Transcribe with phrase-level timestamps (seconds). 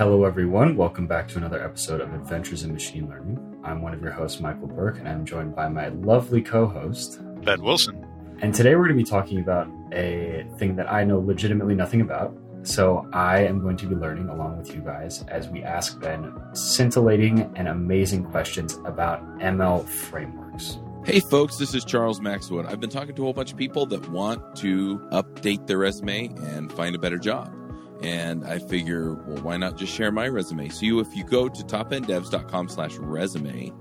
[0.00, 0.78] Hello, everyone.
[0.78, 3.60] Welcome back to another episode of Adventures in Machine Learning.
[3.62, 7.20] I'm one of your hosts, Michael Burke, and I'm joined by my lovely co host,
[7.44, 8.06] Ben Wilson.
[8.40, 12.00] And today we're going to be talking about a thing that I know legitimately nothing
[12.00, 12.34] about.
[12.62, 16.32] So I am going to be learning along with you guys as we ask Ben
[16.54, 20.78] scintillating and amazing questions about ML frameworks.
[21.04, 22.64] Hey folks, this is Charles Maxwood.
[22.64, 26.28] I've been talking to a whole bunch of people that want to update their resume
[26.54, 27.54] and find a better job.
[28.02, 30.68] And I figure, well, why not just share my resume?
[30.70, 33.72] So you, if you go to topenddevs.com slash resume,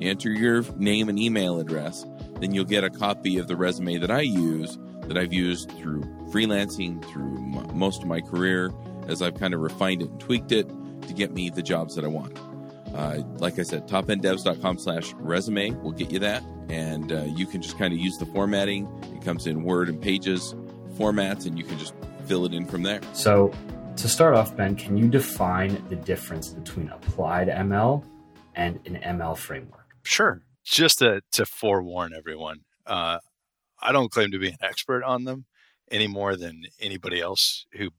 [0.00, 2.06] enter your name and email address,
[2.40, 6.02] then you'll get a copy of the resume that I use that I've used through
[6.30, 8.72] freelancing, through m- most of my career,
[9.08, 10.68] as I've kind of refined it and tweaked it
[11.02, 12.38] to get me the jobs that I want.
[12.94, 16.42] Uh, like I said, topenddevs.com slash resume will get you that.
[16.68, 18.88] And uh, you can just kind of use the formatting.
[19.14, 20.54] It comes in Word and Pages
[20.96, 21.95] formats, and you can just
[22.26, 23.00] fill it in from there.
[23.12, 23.52] So,
[23.96, 28.04] to start off, Ben, can you define the difference between applied ML
[28.54, 29.86] and an ML framework?
[30.02, 30.42] Sure.
[30.64, 33.18] Just to, to forewarn everyone, uh,
[33.80, 35.46] I don't claim to be an expert on them
[35.90, 37.90] any more than anybody else who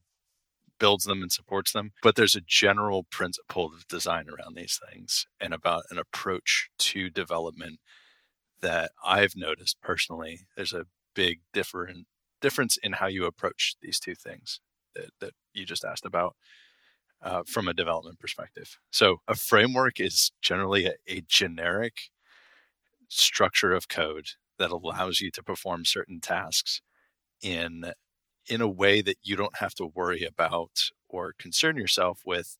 [0.78, 1.92] builds them and supports them.
[2.02, 7.10] But there's a general principle of design around these things and about an approach to
[7.10, 7.80] development
[8.60, 10.40] that I've noticed personally.
[10.56, 12.06] There's a big different
[12.40, 14.60] difference in how you approach these two things
[14.94, 16.36] that, that you just asked about
[17.22, 18.78] uh, from a development perspective.
[18.90, 21.94] So a framework is generally a, a generic
[23.08, 26.80] structure of code that allows you to perform certain tasks
[27.42, 27.92] in
[28.48, 30.70] in a way that you don't have to worry about
[31.08, 32.56] or concern yourself with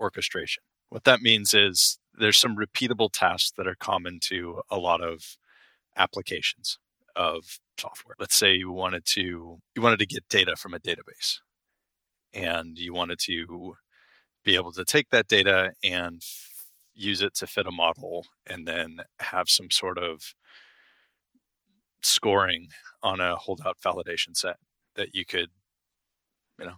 [0.00, 0.62] orchestration.
[0.88, 5.36] What that means is there's some repeatable tasks that are common to a lot of
[5.96, 6.78] applications
[7.14, 8.14] of software.
[8.18, 11.38] Let's say you wanted to you wanted to get data from a database
[12.32, 13.74] and you wanted to
[14.44, 16.22] be able to take that data and
[16.94, 20.34] use it to fit a model and then have some sort of
[22.02, 22.68] scoring
[23.02, 24.56] on a holdout validation set
[24.94, 25.48] that you could
[26.58, 26.76] you know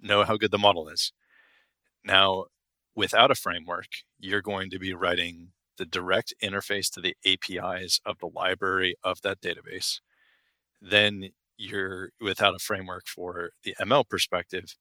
[0.00, 1.12] know how good the model is
[2.04, 2.44] now
[2.94, 3.86] without a framework
[4.18, 9.20] you're going to be writing the direct interface to the apis of the library of
[9.22, 10.00] that database
[10.82, 14.76] then you're without a framework for the ml perspective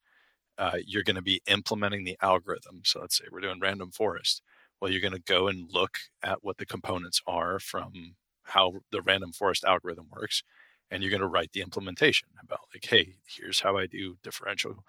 [0.57, 2.81] uh, you're going to be implementing the algorithm.
[2.85, 4.43] So let's say we're doing random forest.
[4.81, 9.01] Well you're going to go and look at what the components are from how the
[9.01, 10.43] random forest algorithm works
[10.91, 14.83] and you're going to write the implementation about like hey here's how i do differential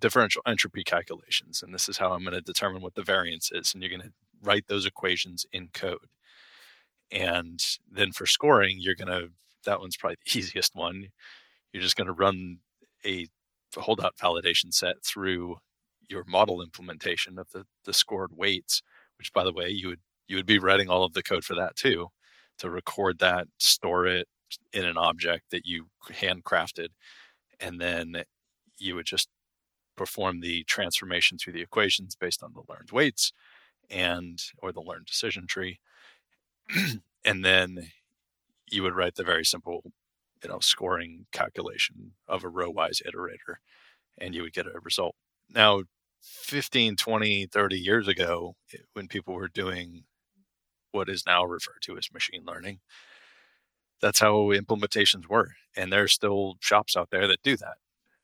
[0.00, 3.72] differential entropy calculations and this is how i'm going to determine what the variance is
[3.74, 6.06] and you're going to write those equations in code.
[7.10, 7.60] And
[7.90, 9.30] then for scoring you're going to
[9.64, 11.08] that one's probably the easiest one
[11.72, 12.58] you're just going to run
[13.04, 13.26] a
[13.76, 15.56] holdout validation set through
[16.08, 18.82] your model implementation of the, the scored weights
[19.18, 21.54] which by the way you would you would be writing all of the code for
[21.54, 22.08] that too
[22.58, 24.28] to record that, store it
[24.72, 26.88] in an object that you handcrafted,
[27.60, 28.24] and then
[28.78, 29.28] you would just
[29.96, 33.32] perform the transformation through the equations based on the learned weights
[33.90, 35.78] and or the learned decision tree.
[37.24, 37.90] and then
[38.70, 39.92] you would write the very simple,
[40.42, 43.56] you know, scoring calculation of a row wise iterator
[44.18, 45.14] and you would get a result.
[45.50, 45.82] Now,
[46.22, 48.54] 15, 20, 30 years ago,
[48.94, 50.04] when people were doing
[50.94, 52.78] what is now referred to as machine learning.
[54.00, 55.52] That's how implementations were.
[55.76, 57.76] And there's still shops out there that do that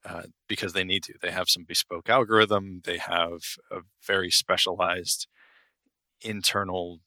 [0.04, 1.14] uh, because they need to.
[1.20, 3.40] They have some bespoke algorithm, they have
[3.70, 5.26] a very specialized
[6.22, 7.00] internal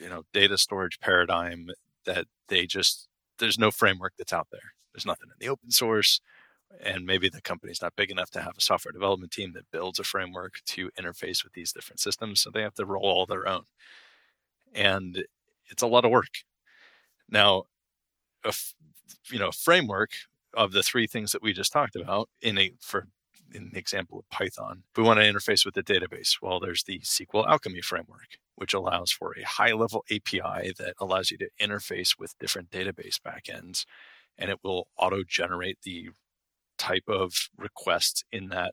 [0.00, 1.68] you know data storage paradigm
[2.04, 6.20] that they just there's no framework that's out there there's nothing in the open source
[6.82, 9.98] and maybe the company's not big enough to have a software development team that builds
[9.98, 13.46] a framework to interface with these different systems so they have to roll all their
[13.46, 13.64] own
[14.74, 15.24] and
[15.70, 16.44] it's a lot of work.
[17.28, 17.64] Now,
[18.44, 18.52] a
[19.30, 20.10] you know framework
[20.54, 23.06] of the three things that we just talked about in a for
[23.52, 26.38] in the example of Python, we want to interface with the database.
[26.42, 31.30] Well, there's the SQL Alchemy framework, which allows for a high level API that allows
[31.30, 33.84] you to interface with different database backends,
[34.38, 36.10] and it will auto generate the
[36.78, 38.72] type of requests in that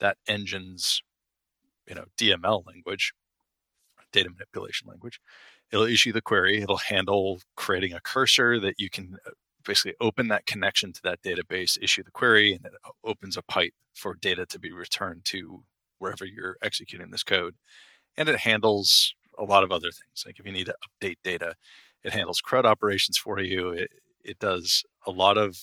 [0.00, 1.02] that engine's
[1.86, 3.12] you know DML language
[4.12, 5.20] data manipulation language.
[5.70, 6.62] It'll issue the query.
[6.62, 9.30] It'll handle creating a cursor that you can uh,
[9.64, 12.72] basically open that connection to that database, issue the query, and it
[13.04, 15.64] opens a pipe for data to be returned to
[15.98, 17.54] wherever you're executing this code.
[18.18, 20.24] And it handles a lot of other things.
[20.26, 21.54] Like if you need to update data,
[22.02, 23.70] it handles CRUD operations for you.
[23.70, 23.90] It,
[24.24, 25.56] it does a lot of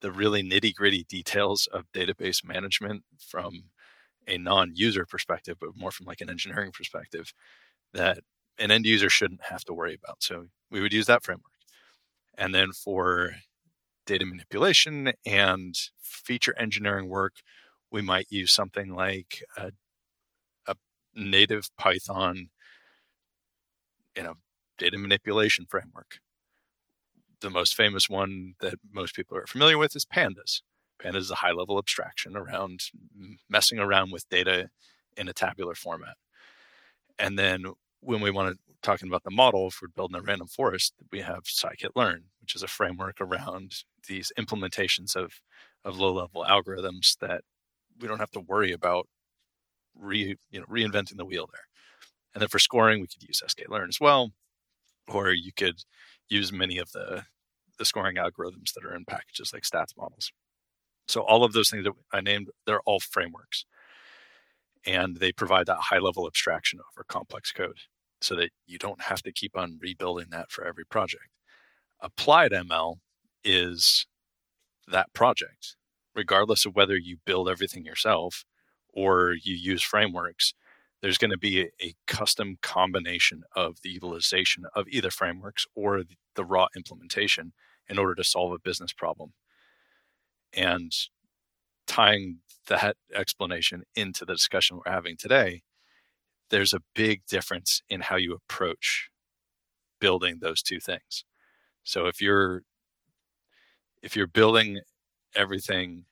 [0.00, 3.70] the really nitty gritty details of database management from
[4.26, 7.32] a non-user perspective, but more from like an engineering perspective
[7.94, 8.18] that
[8.58, 10.22] an end user shouldn't have to worry about.
[10.22, 11.52] So we would use that framework.
[12.36, 13.36] And then for
[14.06, 17.34] data manipulation and feature engineering work,
[17.90, 19.70] we might use something like a,
[21.14, 22.48] native Python,
[24.16, 24.34] you know,
[24.78, 26.18] data manipulation framework.
[27.40, 30.62] The most famous one that most people are familiar with is Pandas.
[31.02, 32.80] Pandas is a high level abstraction around
[33.48, 34.70] messing around with data
[35.16, 36.16] in a tabular format.
[37.18, 37.64] And then
[38.00, 41.20] when we want to talking about the model, if we're building a random forest, we
[41.20, 45.40] have scikit-learn, which is a framework around these implementations of
[45.84, 47.42] of low level algorithms that
[48.00, 49.08] we don't have to worry about
[49.98, 51.66] re you know reinventing the wheel there.
[52.34, 54.32] And then for scoring, we could use sklearn as well,
[55.08, 55.82] or you could
[56.28, 57.24] use many of the
[57.78, 60.32] the scoring algorithms that are in packages like stats models.
[61.08, 63.64] So all of those things that I named, they're all frameworks.
[64.86, 67.78] And they provide that high level abstraction over complex code
[68.20, 71.28] so that you don't have to keep on rebuilding that for every project.
[72.00, 72.96] Applied ML
[73.44, 74.06] is
[74.88, 75.76] that project,
[76.14, 78.44] regardless of whether you build everything yourself
[78.92, 80.54] or you use frameworks.
[81.00, 86.02] There's going to be a, a custom combination of the utilization of either frameworks or
[86.04, 87.52] the, the raw implementation
[87.88, 89.32] in order to solve a business problem.
[90.52, 90.92] And
[91.86, 95.62] tying that explanation into the discussion we're having today,
[96.50, 99.10] there's a big difference in how you approach
[100.00, 101.24] building those two things.
[101.84, 102.62] So if you're
[104.02, 104.80] if you're building
[105.34, 106.04] everything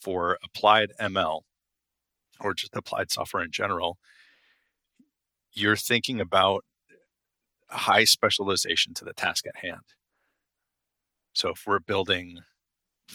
[0.00, 1.42] for applied ML
[2.40, 3.98] or just applied software in general,
[5.52, 6.64] you're thinking about
[7.68, 9.82] high specialization to the task at hand.
[11.32, 12.40] So if we're building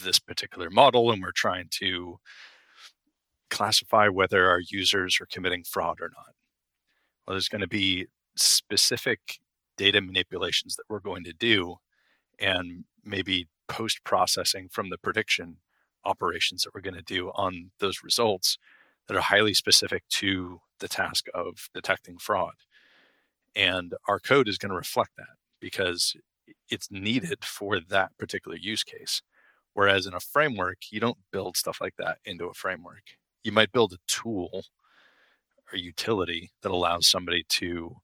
[0.02, 2.18] this particular model and we're trying to
[3.50, 6.34] classify whether our users are committing fraud or not,
[7.26, 8.06] well, there's going to be
[8.36, 9.38] specific
[9.76, 11.76] data manipulations that we're going to do
[12.38, 15.58] and maybe post processing from the prediction
[16.04, 18.58] operations that we're going to do on those results
[19.08, 22.54] that are highly specific to the task of detecting fraud.
[23.56, 26.14] And our code is going to reflect that because
[26.70, 29.22] it's needed for that particular use case.
[29.74, 33.02] Whereas in a framework, you don't build stuff like that into a framework.
[33.42, 34.64] You might build a tool
[35.72, 37.96] or utility that allows somebody to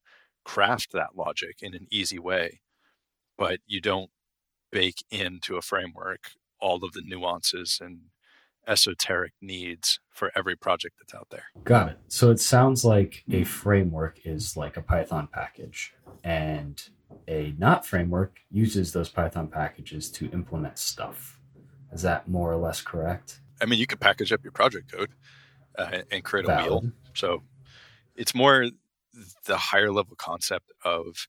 [0.44, 2.60] craft that logic in an easy way,
[3.36, 4.10] but you don't
[4.70, 8.00] bake into a framework all of the nuances and
[8.66, 11.44] esoteric needs for every project that's out there.
[11.64, 11.98] Got it.
[12.08, 16.82] So it sounds like a framework is like a Python package, and
[17.28, 21.38] a not framework uses those Python packages to implement stuff.
[21.92, 23.40] Is that more or less correct?
[23.60, 25.10] I mean, you could package up your project code
[25.78, 26.82] uh, and create a Valid.
[26.82, 26.92] wheel.
[27.14, 27.42] So
[28.16, 28.66] it's more
[29.46, 31.28] the higher level concept of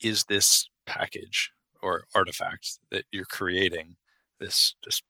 [0.00, 1.50] is this package
[1.82, 3.96] or artifact that you're creating
[4.38, 5.02] this this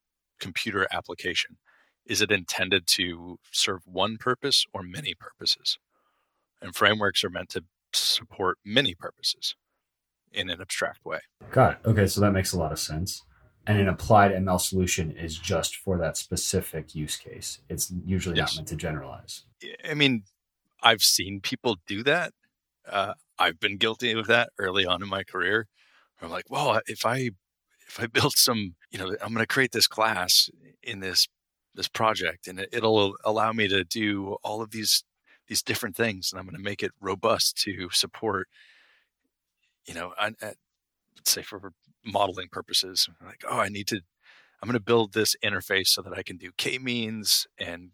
[0.42, 1.56] computer application?
[2.04, 5.78] Is it intended to serve one purpose or many purposes?
[6.60, 9.54] And frameworks are meant to support many purposes
[10.32, 11.20] in an abstract way.
[11.50, 11.88] Got it.
[11.88, 13.22] Okay so that makes a lot of sense.
[13.66, 17.60] And an applied ml solution is just for that specific use case.
[17.68, 18.52] It's usually yes.
[18.52, 19.44] not meant to generalize.
[19.88, 20.24] I mean
[20.82, 22.32] I've seen people do that.
[22.90, 25.68] Uh, I've been guilty of that early on in my career.
[26.20, 27.30] I'm like, well, if I
[27.86, 30.48] if I build some, you know, I'm going to create this class
[30.82, 31.26] in this
[31.74, 35.04] this project, and it, will allow me to do all of these
[35.48, 38.46] these different things, and I'm going to make it robust to support,
[39.86, 40.32] you know, I,
[41.24, 41.72] say for
[42.04, 43.08] modeling purposes.
[43.24, 43.96] Like, oh, I need to,
[44.62, 47.90] I'm going to build this interface so that I can do k means and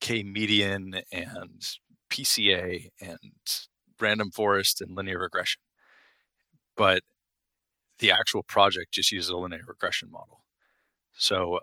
[0.00, 1.62] k median and
[2.10, 3.18] PCA and
[4.00, 5.60] random forest and linear regression.
[6.76, 7.02] But
[8.00, 10.42] the actual project just uses a linear regression model.
[11.12, 11.60] So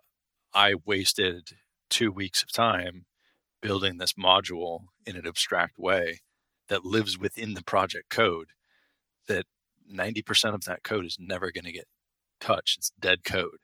[0.54, 1.50] I wasted
[1.90, 3.06] two weeks of time
[3.62, 6.22] building this module in an abstract way
[6.70, 8.50] that lives within the project code
[9.28, 9.46] that
[9.92, 11.88] 90% of that code is never going to get
[12.40, 12.78] touched.
[12.78, 13.58] It's dead code.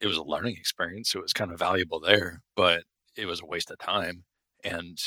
[0.00, 1.10] It was a learning experience.
[1.10, 2.84] So it was kind of valuable there, but
[3.16, 4.24] it was a waste of time.
[4.64, 4.98] And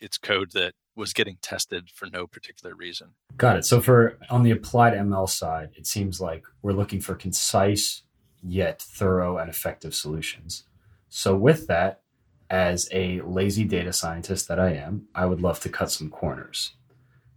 [0.00, 3.08] it's code that was getting tested for no particular reason.
[3.36, 3.64] Got it.
[3.64, 8.02] So for on the applied ML side, it seems like we're looking for concise
[8.42, 10.64] yet thorough and effective solutions.
[11.08, 12.02] So with that,
[12.48, 16.72] as a lazy data scientist that I am, I would love to cut some corners.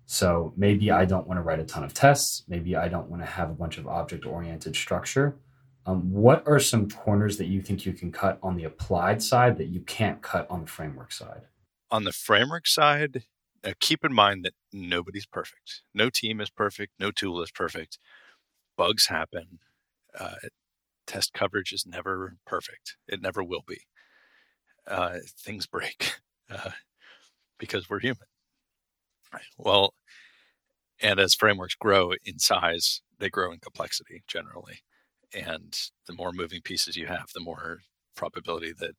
[0.06, 3.22] So maybe I don't want to write a ton of tests, maybe I don't want
[3.22, 5.38] to have a bunch of object oriented structure,
[5.86, 9.58] Um, what are some corners that you think you can cut on the applied side
[9.58, 11.44] that you can't cut on the framework side?
[11.90, 13.24] On the framework side,
[13.64, 15.82] uh, keep in mind that nobody's perfect.
[15.94, 16.94] No team is perfect.
[17.00, 18.00] No tool is perfect.
[18.78, 19.60] Bugs happen.
[20.18, 20.36] Uh,
[21.06, 22.98] test coverage is never perfect.
[23.08, 23.82] It never will be.
[24.88, 26.14] Uh, things break
[26.50, 26.72] uh,
[27.58, 28.28] because we're human.
[29.58, 29.94] Well,
[31.02, 34.80] and as frameworks grow in size, they grow in complexity generally.
[35.34, 37.80] And the more moving pieces you have, the more
[38.16, 38.96] probability that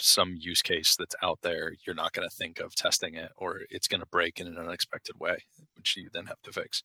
[0.00, 3.60] some use case that's out there, you're not going to think of testing it or
[3.70, 5.44] it's going to break in an unexpected way,
[5.76, 6.82] which you then have to fix.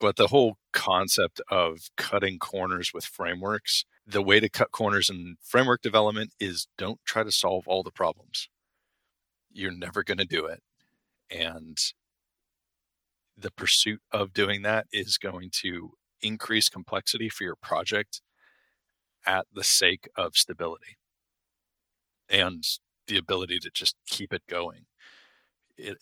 [0.00, 5.36] But the whole concept of cutting corners with frameworks, the way to cut corners in
[5.42, 8.48] framework development is don't try to solve all the problems.
[9.52, 10.62] You're never going to do it.
[11.30, 11.78] And
[13.36, 15.92] the pursuit of doing that is going to
[16.22, 18.20] increase complexity for your project
[19.26, 20.96] at the sake of stability
[22.28, 22.64] and
[23.06, 24.86] the ability to just keep it going.
[25.76, 25.98] It,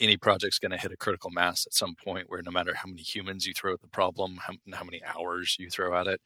[0.00, 2.88] any project's going to hit a critical mass at some point where no matter how
[2.88, 6.20] many humans you throw at the problem, how, how many hours you throw at it,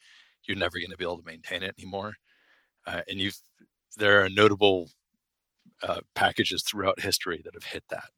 [0.46, 2.14] you're never going to be able to maintain it anymore.
[2.86, 3.38] Uh, and you've
[3.96, 4.88] there are notable
[5.82, 8.10] uh, packages throughout history that have hit that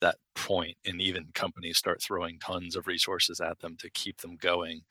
[0.00, 4.36] that point and even companies start throwing tons of resources at them to keep them
[4.36, 4.82] going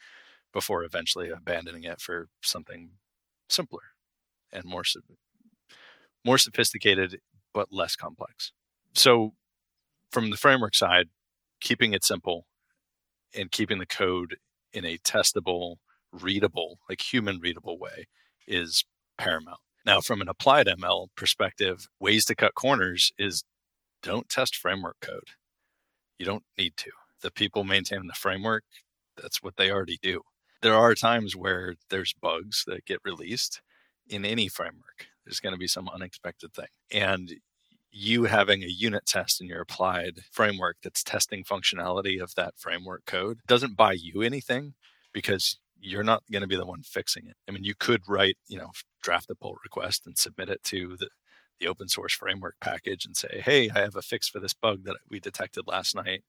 [0.53, 2.89] before eventually abandoning it for something
[3.49, 3.81] simpler
[4.51, 4.83] and more
[6.25, 7.19] more sophisticated
[7.53, 8.51] but less complex
[8.93, 9.33] so
[10.11, 11.07] from the framework side
[11.59, 12.45] keeping it simple
[13.35, 14.37] and keeping the code
[14.71, 15.75] in a testable
[16.11, 18.07] readable like human readable way
[18.47, 18.85] is
[19.17, 23.43] paramount now from an applied ml perspective ways to cut corners is
[24.03, 25.29] don't test framework code.
[26.19, 26.91] You don't need to.
[27.21, 28.65] The people maintaining the framework,
[29.19, 30.21] that's what they already do.
[30.61, 33.61] There are times where there's bugs that get released
[34.07, 35.07] in any framework.
[35.25, 36.67] There's going to be some unexpected thing.
[36.91, 37.33] And
[37.91, 43.05] you having a unit test in your applied framework that's testing functionality of that framework
[43.05, 44.73] code doesn't buy you anything
[45.13, 47.35] because you're not going to be the one fixing it.
[47.47, 48.71] I mean, you could write, you know,
[49.03, 51.09] draft a pull request and submit it to the
[51.59, 54.83] the open source framework package and say, hey, I have a fix for this bug
[54.85, 56.23] that we detected last night.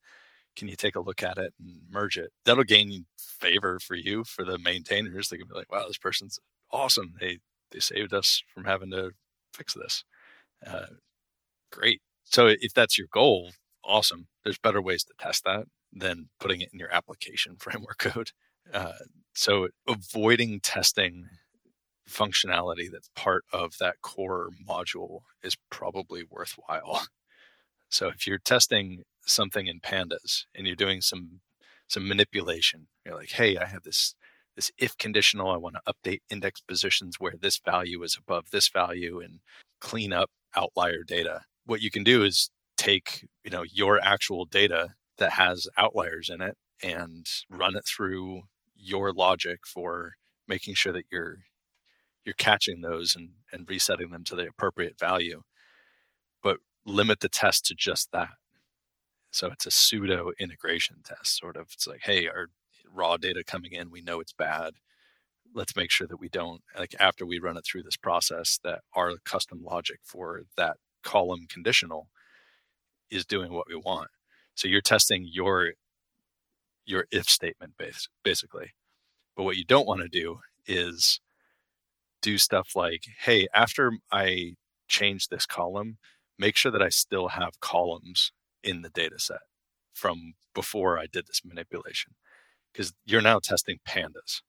[0.55, 2.31] Can you take a look at it and merge it?
[2.45, 5.29] That'll gain favor for you, for the maintainers.
[5.29, 6.39] They can be like, wow, this person's
[6.71, 7.13] awesome.
[7.19, 7.39] They
[7.75, 9.11] they saved us from having to
[9.53, 10.03] fix this.
[10.65, 10.85] Uh,
[11.71, 12.01] great.
[12.23, 13.51] So if that's your goal,
[13.83, 14.27] awesome.
[14.43, 18.31] There's better ways to test that than putting it in your application framework code.
[18.73, 18.93] Uh,
[19.33, 21.25] so avoiding testing
[22.09, 27.05] functionality that's part of that core module is probably worthwhile.
[27.87, 31.41] So if you're testing something in pandas and you're doing some
[31.87, 34.15] some manipulation, you're like, hey, I have this
[34.55, 38.69] this if conditional, I want to update index positions where this value is above this
[38.69, 39.39] value and
[39.81, 41.41] clean up outlier data.
[41.65, 46.41] What you can do is take, you know, your actual data that has outliers in
[46.41, 48.43] it and run it through
[48.75, 50.13] your logic for
[50.47, 51.39] making sure that you're
[52.25, 55.43] you're catching those and, and resetting them to the appropriate value.
[56.41, 58.29] But limit the test to just that.
[59.29, 61.67] So it's a pseudo integration test, sort of.
[61.73, 62.47] It's like, hey, our
[62.95, 64.75] raw data coming in, we know it's bad.
[65.53, 68.81] Let's make sure that we don't, like, after we run it through this process, that
[68.93, 72.09] our custom logic for that column conditional
[73.09, 74.09] is doing what we want.
[74.55, 75.73] So you're testing your
[76.85, 78.73] your if statement base, basically.
[79.35, 81.19] But what you don't want to do is
[82.21, 84.53] do stuff like, hey, after I
[84.87, 85.97] change this column,
[86.37, 88.31] make sure that I still have columns
[88.63, 89.41] in the data set
[89.93, 92.13] from before I did this manipulation.
[92.75, 94.41] Because you're now testing pandas.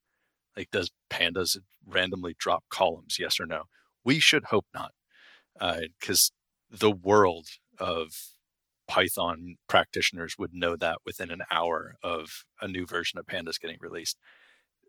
[0.57, 1.57] Like, does pandas
[1.87, 3.19] randomly drop columns?
[3.21, 3.65] Yes or no?
[4.05, 4.93] We should hope not.
[6.01, 6.33] Because
[6.73, 7.47] uh, the world
[7.79, 8.09] of
[8.89, 13.79] Python practitioners would know that within an hour of a new version of pandas getting
[13.81, 14.17] released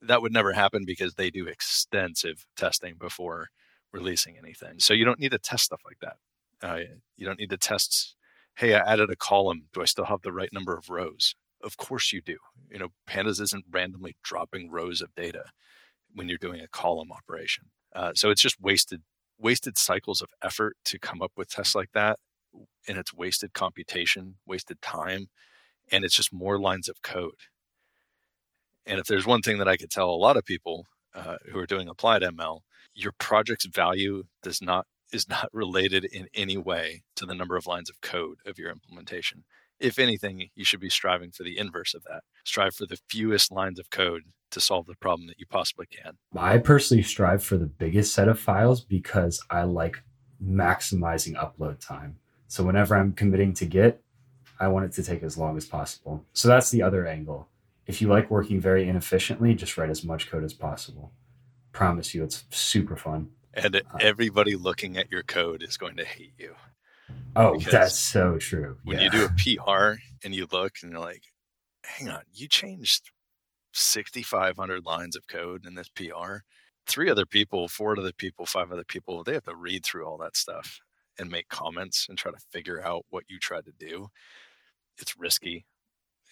[0.01, 3.49] that would never happen because they do extensive testing before
[3.91, 4.79] releasing anything.
[4.79, 6.17] So you don't need to test stuff like that.
[6.61, 8.15] Uh, you don't need to test,
[8.55, 9.63] hey, I added a column.
[9.73, 11.35] Do I still have the right number of rows?
[11.63, 12.37] Of course you do.
[12.71, 15.45] You know, Pandas isn't randomly dropping rows of data
[16.13, 17.65] when you're doing a column operation.
[17.93, 19.01] Uh, so it's just wasted
[19.39, 22.17] wasted cycles of effort to come up with tests like that,
[22.87, 25.27] and it's wasted computation, wasted time,
[25.91, 27.45] and it's just more lines of code.
[28.85, 31.59] And if there's one thing that I could tell a lot of people uh, who
[31.59, 32.61] are doing applied ML,
[32.93, 37.67] your project's value does not is not related in any way to the number of
[37.67, 39.43] lines of code of your implementation.
[39.79, 42.23] If anything, you should be striving for the inverse of that.
[42.43, 46.17] Strive for the fewest lines of code to solve the problem that you possibly can.
[46.35, 50.01] I personally strive for the biggest set of files because I like
[50.43, 52.17] maximizing upload time.
[52.47, 54.01] So whenever I'm committing to Git,
[54.59, 56.25] I want it to take as long as possible.
[56.33, 57.49] So that's the other angle.
[57.85, 61.11] If you like working very inefficiently, just write as much code as possible.
[61.71, 63.29] Promise you, it's super fun.
[63.53, 66.55] And uh, everybody looking at your code is going to hate you.
[67.35, 68.77] Oh, that's so true.
[68.83, 69.03] When yeah.
[69.05, 69.29] you do a
[69.63, 71.23] PR and you look and you're like,
[71.83, 73.11] hang on, you changed
[73.73, 76.37] 6,500 lines of code in this PR.
[76.85, 80.17] Three other people, four other people, five other people, they have to read through all
[80.17, 80.79] that stuff
[81.19, 84.07] and make comments and try to figure out what you tried to do.
[84.99, 85.65] It's risky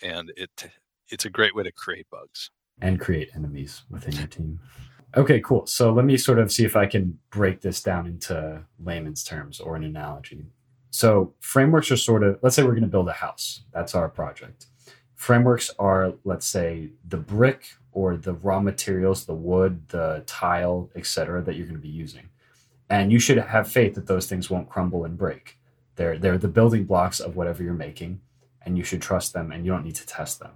[0.01, 0.71] and it
[1.09, 2.49] it's a great way to create bugs
[2.81, 4.59] and create enemies within your team.
[5.15, 5.65] Okay, cool.
[5.65, 9.59] So let me sort of see if I can break this down into layman's terms
[9.59, 10.45] or an analogy.
[10.95, 13.63] So frameworks are sort of let's say we're going to build a house.
[13.73, 14.67] That's our project.
[15.15, 21.41] Frameworks are, let's say, the brick or the raw materials, the wood, the tile, etc.,
[21.41, 22.29] that you're going to be using.
[22.89, 25.57] And you should have faith that those things won't crumble and break.
[25.97, 28.21] They're, they're the building blocks of whatever you're making,
[28.61, 30.51] and you should trust them and you don't need to test them.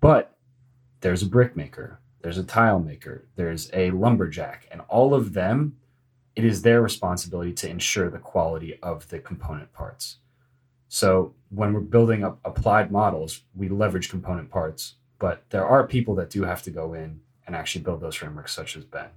[0.00, 0.34] But
[1.00, 5.76] there's a brick maker, there's a tile maker, there's a lumberjack, and all of them,
[6.36, 10.16] it is their responsibility to ensure the quality of the component parts.
[10.88, 16.14] So when we're building up applied models, we leverage component parts, but there are people
[16.16, 19.08] that do have to go in and actually build those frameworks, such as Ben.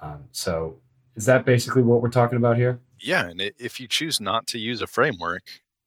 [0.00, 0.78] Um, so
[1.14, 2.80] is that basically what we're talking about here?
[2.98, 5.42] Yeah, and if you choose not to use a framework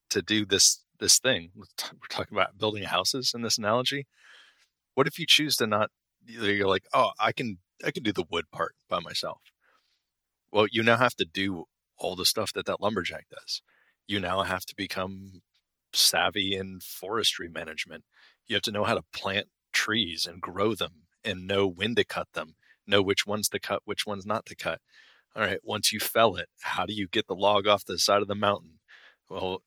[0.09, 1.65] to do this this thing, we're
[2.09, 4.07] talking about building houses in this analogy.
[4.93, 5.91] What if you choose to not?
[6.25, 9.41] You're like, oh, I can I can do the wood part by myself.
[10.55, 11.65] Well, you now have to do
[11.99, 13.61] all the stuff that that lumberjack does
[14.07, 15.41] you now have to become
[15.93, 18.03] savvy in forestry management.
[18.47, 22.03] You have to know how to plant trees and grow them and know when to
[22.03, 24.79] cut them, know which ones to cut, which ones not to cut.
[25.35, 28.21] All right, once you fell it, how do you get the log off the side
[28.21, 28.79] of the mountain?
[29.29, 29.63] Well,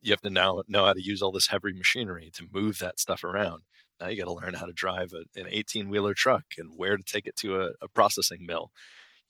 [0.00, 2.98] you have to now know how to use all this heavy machinery to move that
[2.98, 3.62] stuff around.
[4.00, 6.96] Now you got to learn how to drive a, an 18 wheeler truck and where
[6.96, 8.70] to take it to a, a processing mill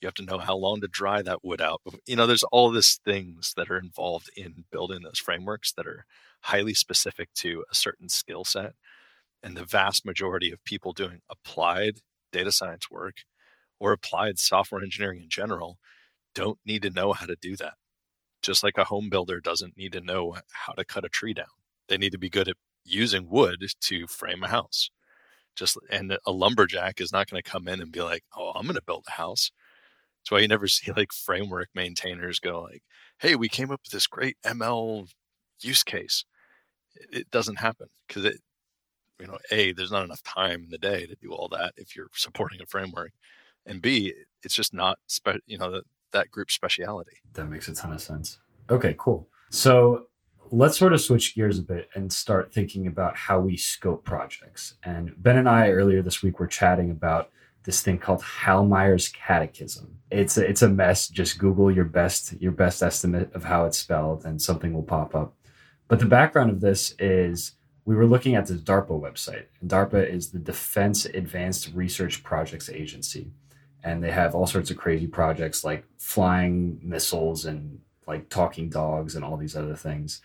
[0.01, 2.71] you have to know how long to dry that wood out you know there's all
[2.71, 6.05] these things that are involved in building those frameworks that are
[6.43, 8.73] highly specific to a certain skill set
[9.43, 12.01] and the vast majority of people doing applied
[12.33, 13.19] data science work
[13.79, 15.79] or applied software engineering in general
[16.35, 17.75] don't need to know how to do that.
[18.43, 21.47] Just like a home builder doesn't need to know how to cut a tree down.
[21.89, 24.91] They need to be good at using wood to frame a house.
[25.57, 28.63] Just and a lumberjack is not going to come in and be like oh i'm
[28.63, 29.51] going to build a house
[30.21, 32.83] that's why you never see like framework maintainers go like,
[33.19, 35.09] "Hey, we came up with this great ML
[35.61, 36.25] use case."
[37.13, 38.41] It doesn't happen because it,
[39.21, 41.97] you know, a there's not enough time in the day to do all that if
[41.97, 43.13] you're supporting a framework,
[43.67, 47.19] and b it's just not spe- you know that that group speciality.
[47.35, 48.39] That makes a ton of sense.
[48.69, 49.29] Okay, cool.
[49.51, 50.07] So
[50.51, 54.75] let's sort of switch gears a bit and start thinking about how we scope projects.
[54.83, 57.31] And Ben and I earlier this week were chatting about
[57.65, 59.99] this thing called Hal Heilmeier's Catechism.
[60.11, 61.09] It's a, it's a mess.
[61.09, 65.15] Just Google your best your best estimate of how it's spelled, and something will pop
[65.15, 65.35] up.
[65.89, 67.53] But the background of this is
[67.85, 72.69] we were looking at the DARPA website, and DARPA is the Defense Advanced Research Projects
[72.69, 73.31] Agency,
[73.83, 79.15] and they have all sorts of crazy projects like flying missiles and like talking dogs
[79.17, 80.23] and all these other things.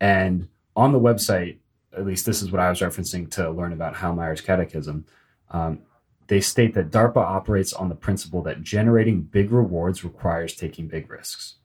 [0.00, 1.58] And on the website,
[1.96, 5.04] at least this is what I was referencing to learn about Hal Heilmeier's Catechism.
[5.50, 5.80] Um,
[6.28, 11.10] they state that DARPA operates on the principle that generating big rewards requires taking big
[11.10, 11.56] risks.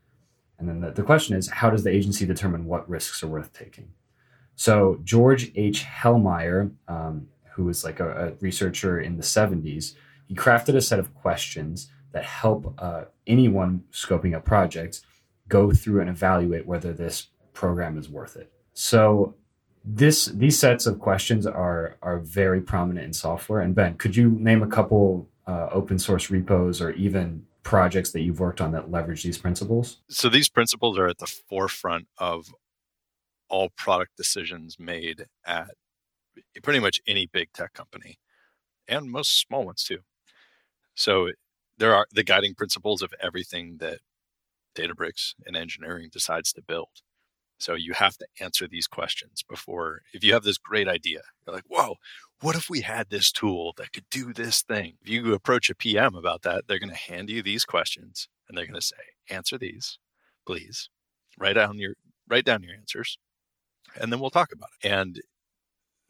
[0.57, 3.53] And then the, the question is how does the agency determine what risks are worth
[3.53, 3.89] taking?
[4.55, 5.83] So, George H.
[5.83, 9.95] Heilmeier, um, who was like a, a, researcher in the 70s,
[10.27, 15.01] he crafted a set of questions that help uh, anyone scoping a project
[15.47, 18.51] go through and evaluate whether this program is worth it.
[18.73, 19.35] So,
[19.83, 23.59] this these sets of questions are are very prominent in software.
[23.61, 28.21] And Ben, could you name a couple uh, open source repos or even projects that
[28.21, 29.97] you've worked on that leverage these principles?
[30.09, 32.47] So these principles are at the forefront of
[33.49, 35.71] all product decisions made at
[36.61, 38.17] pretty much any big tech company
[38.87, 39.99] and most small ones too.
[40.95, 41.31] So
[41.77, 43.99] there are the guiding principles of everything that
[44.75, 46.89] Databricks and engineering decides to build.
[47.63, 51.55] So you have to answer these questions before, if you have this great idea, you're
[51.55, 51.95] like, whoa,
[52.41, 54.95] what if we had this tool that could do this thing?
[55.01, 58.57] If you approach a PM about that, they're going to hand you these questions and
[58.57, 58.97] they're going to say,
[59.29, 59.97] answer these,
[60.45, 60.89] please.
[61.39, 61.93] Write down your
[62.29, 63.17] write down your answers,
[63.99, 64.87] and then we'll talk about it.
[64.87, 65.19] And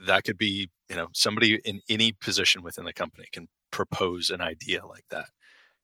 [0.05, 4.41] that could be you know, somebody in any position within the company can propose an
[4.41, 5.29] idea like that.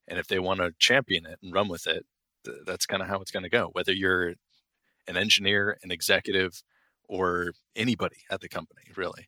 [0.08, 2.06] And if they want to champion it and run with it,
[2.46, 3.70] th- that's kind of how it's going to go.
[3.72, 4.36] Whether you're
[5.10, 6.62] an engineer, an executive,
[7.10, 9.28] or anybody at the company, really,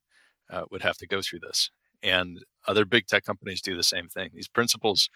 [0.49, 1.71] uh, would have to go through this.
[2.03, 4.29] And other big tech companies do the same thing.
[4.33, 5.09] These principles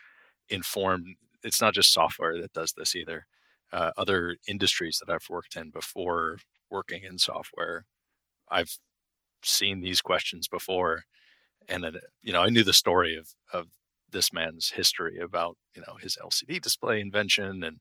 [0.50, 3.28] inform, it's not just software that does this either.
[3.72, 6.38] Uh, other industries that I've worked in before
[6.70, 7.86] working in software,
[8.50, 8.78] I've
[9.44, 11.04] seen these questions before.
[11.68, 13.68] And, it, you know, I knew the story of, of
[14.12, 17.80] this man's history about, you know, his LCD display invention and,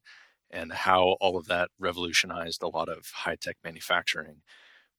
[0.51, 4.43] and how all of that revolutionized a lot of high tech manufacturing.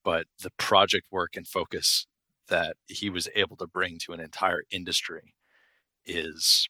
[0.04, 2.06] But the project work and focus
[2.48, 5.34] that he was able to bring to an entire industry
[6.06, 6.68] is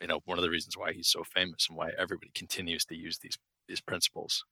[0.00, 2.96] you know one of the reasons why he's so famous and why everybody continues to
[2.96, 4.44] use these these principles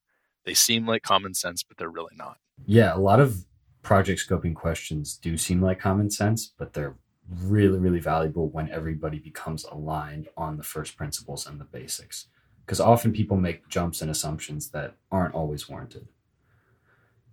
[0.44, 3.44] they seem like common sense but they're really not yeah a lot of
[3.82, 6.96] project scoping questions do seem like common sense but they're
[7.42, 12.26] really really valuable when everybody becomes aligned on the first principles and the basics
[12.70, 16.06] because often people make jumps and assumptions that aren't always warranted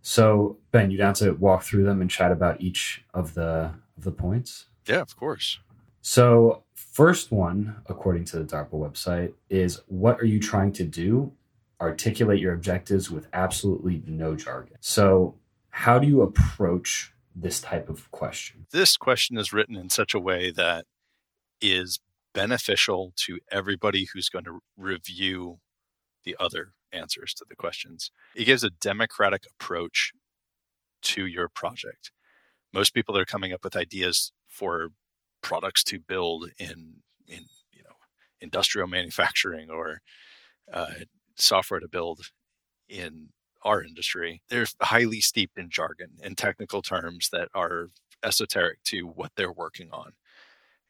[0.08, 4.06] so Ben, you down to walk through them and chat about each of the of
[4.06, 4.68] the points?
[4.88, 5.60] Yeah, of course.
[6.02, 11.34] So first one, according to the DARPA website, is what are you trying to do?
[11.82, 14.78] Articulate your objectives with absolutely no jargon.
[14.80, 15.36] So
[15.72, 18.66] how do you approach this type of question?
[18.72, 20.86] This question is written in such a way that
[21.60, 22.00] is
[22.38, 25.58] beneficial to everybody who's going to review
[26.24, 28.12] the other answers to the questions.
[28.36, 30.12] It gives a democratic approach
[31.02, 32.12] to your project.
[32.72, 34.90] Most people are coming up with ideas for
[35.42, 36.98] products to build in
[37.28, 37.96] in you know
[38.40, 40.02] industrial manufacturing or
[40.72, 40.94] uh,
[41.38, 42.30] software to build
[42.88, 43.30] in
[43.64, 47.90] our industry, they're highly steeped in jargon and technical terms that are
[48.24, 50.12] esoteric to what they're working on.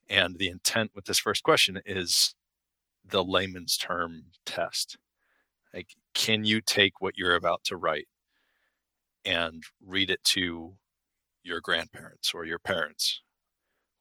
[0.09, 2.35] And the intent with this first question is
[3.05, 4.97] the layman's term test.
[5.73, 8.07] Like, can you take what you're about to write
[9.25, 10.75] and read it to
[11.43, 13.21] your grandparents or your parents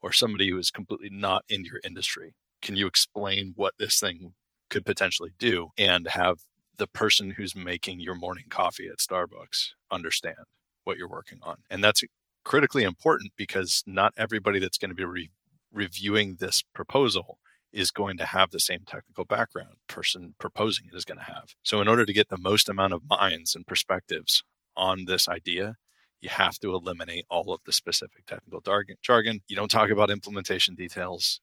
[0.02, 2.34] or somebody who is completely not in your industry?
[2.62, 4.34] Can you explain what this thing
[4.70, 6.38] could potentially do and have
[6.76, 10.36] the person who's making your morning coffee at Starbucks understand
[10.84, 11.56] what you're working on?
[11.70, 12.02] And that's
[12.44, 15.30] critically important because not everybody that's going to be re-
[15.76, 17.38] reviewing this proposal
[17.72, 21.54] is going to have the same technical background person proposing it is going to have.
[21.62, 24.42] So, in order to get the most amount of minds and perspectives
[24.76, 25.76] on this idea,
[26.20, 29.40] you have to eliminate all of the specific technical jargon.
[29.46, 31.40] You don't talk about implementation details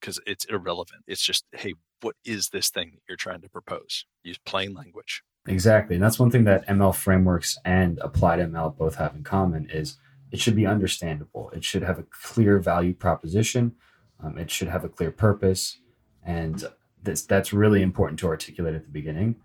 [0.00, 1.02] because it's irrelevant.
[1.06, 4.04] It's just, hey, what is this thing that you're trying to propose?
[4.22, 5.22] Use plain language.
[5.46, 5.96] Exactly.
[5.96, 9.96] And that's one thing that ML frameworks and applied ML both have in common is
[10.34, 11.50] it should be understandable.
[11.50, 13.76] It should have a clear value proposition
[14.24, 15.78] um, it should have a clear purpose,
[16.24, 16.64] and
[17.02, 19.36] this, that's really important to articulate at the beginning.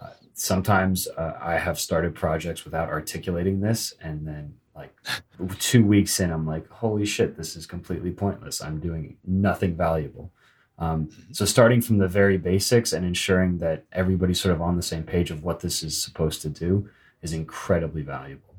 [0.00, 4.94] Uh, sometimes uh, I have started projects without articulating this, and then like
[5.58, 8.60] two weeks in, I'm like, holy shit, this is completely pointless.
[8.60, 10.32] I'm doing nothing valuable.
[10.78, 14.82] Um, so starting from the very basics and ensuring that everybody's sort of on the
[14.82, 16.88] same page of what this is supposed to do
[17.20, 18.49] is incredibly valuable.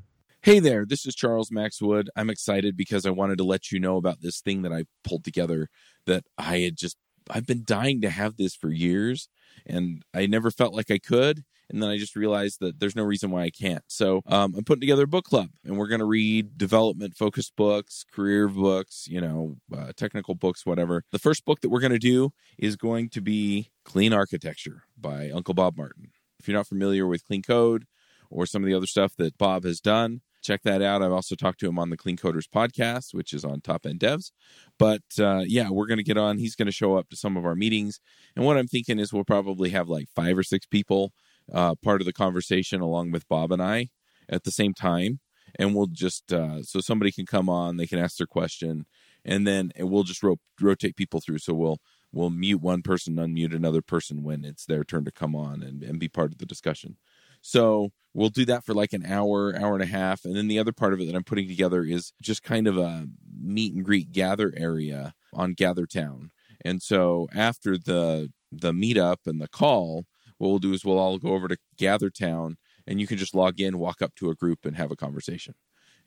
[0.44, 2.08] Hey there, this is Charles Maxwood.
[2.16, 5.22] I'm excited because I wanted to let you know about this thing that I pulled
[5.22, 5.68] together
[6.06, 6.96] that I had just
[7.30, 9.28] I've been dying to have this for years
[9.64, 13.04] and I never felt like I could and then I just realized that there's no
[13.04, 13.84] reason why I can't.
[13.86, 17.54] So um, I'm putting together a book club, and we're going to read development focused
[17.54, 21.04] books, career books, you know, uh, technical books, whatever.
[21.12, 25.30] The first book that we're going to do is going to be Clean Architecture by
[25.30, 26.10] Uncle Bob Martin.
[26.40, 27.86] If you're not familiar with Clean Code
[28.28, 31.02] or some of the other stuff that Bob has done, check that out.
[31.02, 34.00] I've also talked to him on the Clean Coders podcast, which is on Top End
[34.00, 34.32] Devs.
[34.78, 36.38] But uh, yeah, we're going to get on.
[36.38, 38.00] He's going to show up to some of our meetings.
[38.36, 41.12] And what I'm thinking is we'll probably have like five or six people
[41.52, 43.88] uh, part of the conversation along with Bob and I
[44.28, 45.20] at the same time.
[45.58, 48.86] And we'll just, uh, so somebody can come on, they can ask their question,
[49.22, 51.38] and then we'll just ro- rotate people through.
[51.38, 51.78] So we'll,
[52.10, 55.82] we'll mute one person, unmute another person when it's their turn to come on and,
[55.82, 56.96] and be part of the discussion.
[57.42, 60.24] So we'll do that for like an hour, hour and a half.
[60.24, 62.78] And then the other part of it that I'm putting together is just kind of
[62.78, 63.06] a
[63.38, 66.30] meet and greet gather area on GatherTown.
[66.64, 70.04] And so after the the meetup and the call,
[70.38, 72.54] what we'll do is we'll all go over to GatherTown
[72.86, 75.54] and you can just log in, walk up to a group and have a conversation.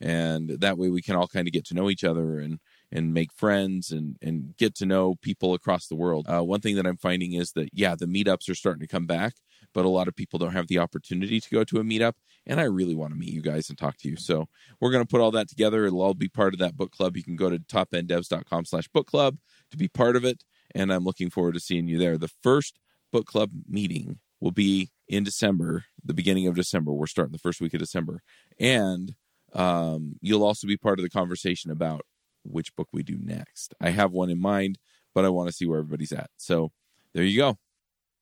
[0.00, 2.58] And that way we can all kind of get to know each other and
[2.92, 6.26] and make friends and and get to know people across the world.
[6.28, 9.06] Uh, one thing that I'm finding is that yeah, the meetups are starting to come
[9.06, 9.34] back,
[9.76, 12.14] but a lot of people don't have the opportunity to go to a meetup.
[12.46, 14.16] And I really want to meet you guys and talk to you.
[14.16, 14.48] So
[14.80, 15.84] we're going to put all that together.
[15.84, 17.14] It'll all be part of that book club.
[17.14, 19.36] You can go to topenddevs.com slash book club
[19.70, 20.44] to be part of it.
[20.74, 22.16] And I'm looking forward to seeing you there.
[22.16, 22.78] The first
[23.12, 26.90] book club meeting will be in December, the beginning of December.
[26.94, 28.22] We're starting the first week of December.
[28.58, 29.14] And
[29.52, 32.00] um, you'll also be part of the conversation about
[32.44, 33.74] which book we do next.
[33.78, 34.78] I have one in mind,
[35.14, 36.30] but I want to see where everybody's at.
[36.38, 36.72] So
[37.12, 37.58] there you go.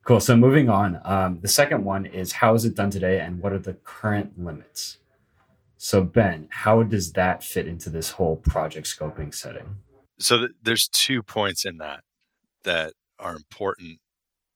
[0.05, 0.21] Cool.
[0.21, 3.55] So moving on, um, the second one is how is it done today, and what
[3.55, 4.99] are the current limits?
[5.79, 9.77] So Ben, how does that fit into this whole project scoping setting?
[10.19, 12.01] So th- there's two points in that
[12.65, 13.99] that are important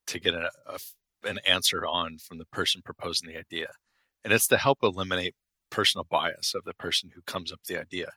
[0.08, 0.78] to get a, a,
[1.26, 3.68] an answer on from the person proposing the idea,
[4.24, 5.34] and it's to help eliminate
[5.70, 8.12] personal bias of the person who comes up with the idea.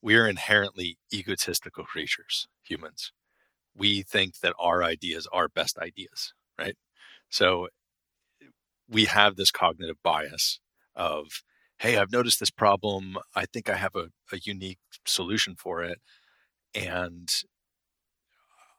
[0.00, 3.12] We are inherently egotistical creatures, humans
[3.78, 6.76] we think that our ideas are best ideas, right?
[7.30, 7.68] So
[8.88, 10.60] we have this cognitive bias
[10.96, 11.42] of,
[11.78, 13.18] hey, I've noticed this problem.
[13.34, 15.98] I think I have a, a unique solution for it.
[16.74, 17.28] And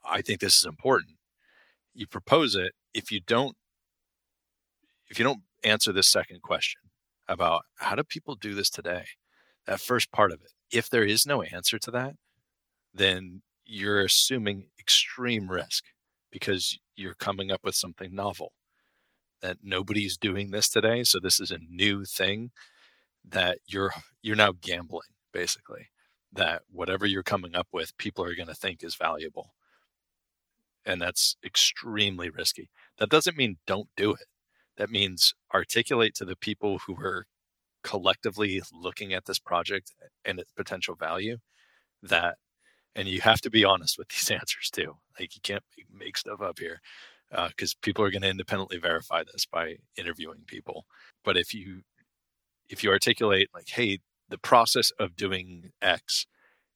[0.03, 1.17] I think this is important.
[1.93, 2.73] You propose it.
[2.93, 3.55] If you don't,
[5.09, 6.81] if you don't answer this second question
[7.27, 9.05] about how do people do this today,
[9.65, 12.15] that first part of it, if there is no answer to that,
[12.93, 15.85] then you're assuming extreme risk
[16.31, 18.53] because you're coming up with something novel
[19.41, 22.51] that nobody's doing this today so this is a new thing
[23.27, 25.89] that you're you're now gambling basically
[26.31, 29.53] that whatever you're coming up with people are going to think is valuable.
[30.85, 32.69] And that's extremely risky.
[32.97, 34.27] That doesn't mean don't do it.
[34.77, 37.25] That means articulate to the people who are
[37.83, 41.37] collectively looking at this project and its potential value
[42.01, 42.37] that
[42.99, 44.97] and you have to be honest with these answers too.
[45.17, 46.81] Like you can't make stuff up here
[47.31, 50.85] because uh, people are going to independently verify this by interviewing people.
[51.23, 51.83] But if you
[52.67, 56.27] if you articulate like, hey, the process of doing X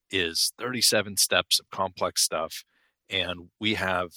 [0.10, 2.64] is 37 steps of complex stuff,
[3.10, 4.12] and we have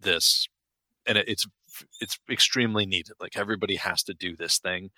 [0.00, 0.48] this,
[1.06, 1.46] and it's
[2.00, 3.14] it's extremely needed.
[3.20, 4.90] Like everybody has to do this thing.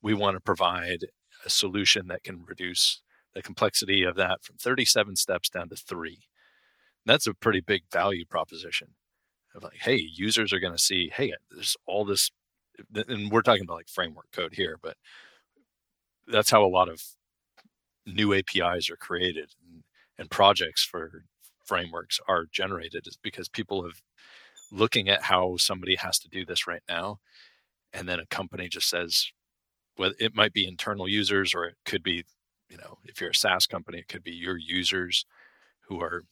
[0.00, 1.00] We want to provide
[1.44, 3.02] a solution that can reduce
[3.34, 6.20] the complexity of that from 37 steps down to three.
[7.04, 8.88] That's a pretty big value proposition
[9.54, 12.30] of like, hey, users are going to see, hey, there's all this,
[12.94, 14.96] and we're talking about like framework code here, but
[16.26, 17.02] that's how a lot of
[18.06, 19.82] new APIs are created and,
[20.18, 21.24] and projects for
[21.64, 24.02] frameworks are generated is because people have
[24.70, 27.18] looking at how somebody has to do this right now
[27.92, 29.30] and then a company just says
[29.96, 32.24] well it might be internal users or it could be
[32.72, 35.26] you know if you're a saas company it could be your users
[35.88, 36.24] who are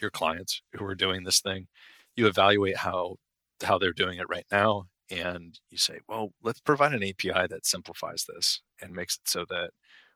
[0.00, 1.66] your clients who are doing this thing.
[2.14, 3.16] You evaluate how
[3.62, 7.66] how they're doing it right now and you say well let's provide an api that
[7.66, 9.70] simplifies this and makes it so that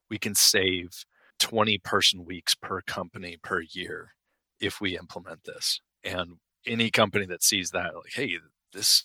[0.09, 1.05] we can save
[1.41, 4.13] 20 person weeks per company per year
[4.61, 5.81] if we implement this.
[6.05, 6.35] And
[6.67, 8.39] any company that sees that like hey
[8.73, 9.05] this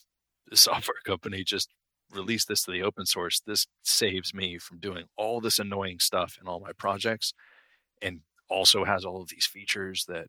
[0.49, 1.69] this software company just
[2.11, 6.37] release this to the open source, this saves me from doing all this annoying stuff
[6.41, 7.33] in all my projects
[8.01, 10.27] and also has all of these features that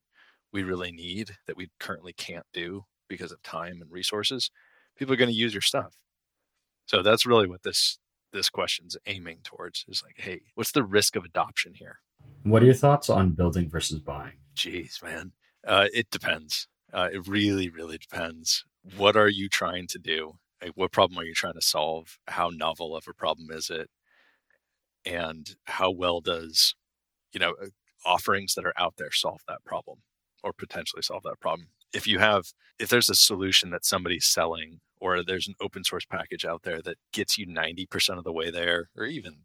[0.52, 4.50] we really need that we currently can't do because of time and resources.
[4.96, 5.94] People are going to use your stuff.
[6.86, 7.98] So that's really what this
[8.32, 11.98] this question's aiming towards is like, hey, what's the risk of adoption here?
[12.44, 14.34] What are your thoughts on building versus buying?
[14.54, 15.32] Jeez, man.
[15.66, 16.68] Uh, it depends.
[16.92, 18.64] Uh, it really, really depends.
[18.96, 20.34] What are you trying to do?
[20.62, 22.18] Like what problem are you trying to solve?
[22.28, 23.90] How novel of a problem is it?
[25.04, 26.74] And how well does
[27.32, 27.68] you know uh,
[28.04, 29.98] offerings that are out there solve that problem
[30.42, 31.68] or potentially solve that problem?
[31.92, 32.46] If you have
[32.78, 36.82] if there's a solution that somebody's selling or there's an open source package out there
[36.82, 39.38] that gets you 90% of the way there or even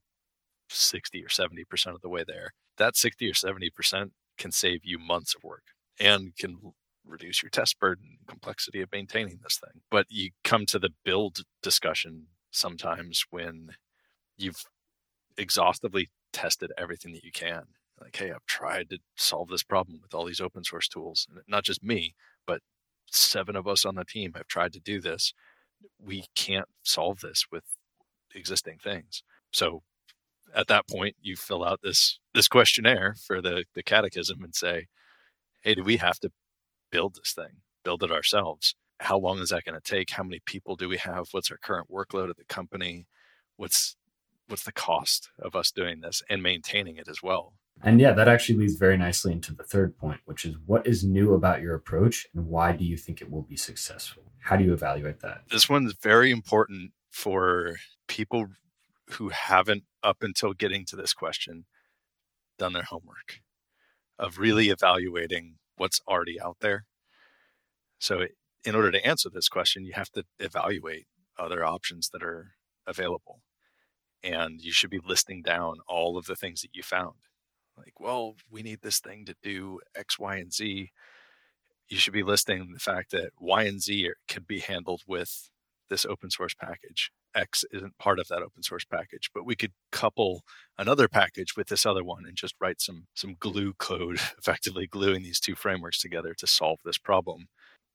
[0.69, 5.35] 60 or 70% of the way there that 60 or 70% can save you months
[5.35, 5.63] of work
[5.99, 6.73] and can
[7.07, 9.81] reduce your test burden, complexity of maintaining this thing.
[9.89, 13.71] But you come to the build discussion sometimes when
[14.37, 14.63] you've
[15.37, 17.63] exhaustively tested everything that you can.
[17.99, 21.27] Like, hey, I've tried to solve this problem with all these open source tools.
[21.29, 22.13] And not just me,
[22.45, 22.61] but
[23.11, 25.33] seven of us on the team have tried to do this.
[25.99, 27.63] We can't solve this with
[28.33, 29.23] existing things.
[29.51, 29.83] So
[30.53, 34.87] at that point, you fill out this this questionnaire for the the catechism and say,
[35.61, 36.31] hey, do we have to
[36.95, 38.73] build this thing, build it ourselves.
[39.01, 40.11] How long is that going to take?
[40.11, 41.27] How many people do we have?
[41.31, 43.07] What's our current workload at the company?
[43.57, 43.97] What's
[44.47, 47.53] what's the cost of us doing this and maintaining it as well?
[47.83, 51.03] And yeah, that actually leads very nicely into the third point, which is what is
[51.03, 54.23] new about your approach and why do you think it will be successful?
[54.39, 55.41] How do you evaluate that?
[55.51, 57.75] This one's very important for
[58.07, 58.45] people
[59.09, 61.65] who haven't, up until getting to this question,
[62.57, 63.41] done their homework
[64.17, 66.85] of really evaluating what's already out there.
[67.99, 68.25] So,
[68.63, 71.05] in order to answer this question, you have to evaluate
[71.37, 72.51] other options that are
[72.87, 73.41] available.
[74.23, 77.15] And you should be listing down all of the things that you found.
[77.77, 80.91] Like, well, we need this thing to do X, Y, and Z.
[81.89, 85.51] You should be listing the fact that Y and Z can be handled with
[85.89, 87.11] this open source package.
[87.35, 90.43] X isn't part of that open source package, but we could couple
[90.77, 95.23] another package with this other one and just write some some glue code, effectively gluing
[95.23, 97.47] these two frameworks together to solve this problem.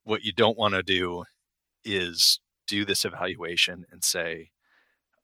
[0.03, 1.25] What you don't want to do
[1.83, 4.51] is do this evaluation and say,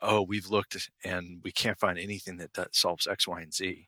[0.02, 3.88] "Oh, we've looked and we can't find anything that, that solves X, Y, and Z."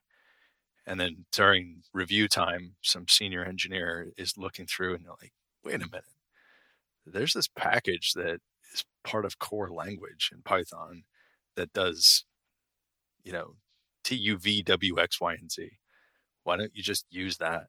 [0.85, 5.75] And then during review time, some senior engineer is looking through and they're like, "Wait
[5.75, 6.05] a minute,
[7.05, 8.41] there's this package that
[9.03, 11.03] part of core language in Python
[11.55, 12.25] that does,
[13.23, 13.55] you know,
[14.03, 15.69] T U V W X Y and Z.
[16.43, 17.65] Why don't you just use that?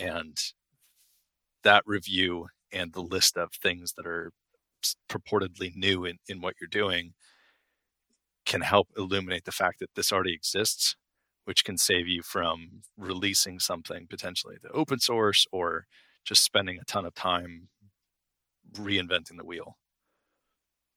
[0.00, 0.36] And
[1.64, 4.32] that review and the list of things that are
[5.08, 7.14] purportedly new in, in what you're doing
[8.44, 10.96] can help illuminate the fact that this already exists,
[11.44, 15.86] which can save you from releasing something potentially the open source or
[16.24, 17.68] just spending a ton of time
[18.74, 19.76] reinventing the wheel.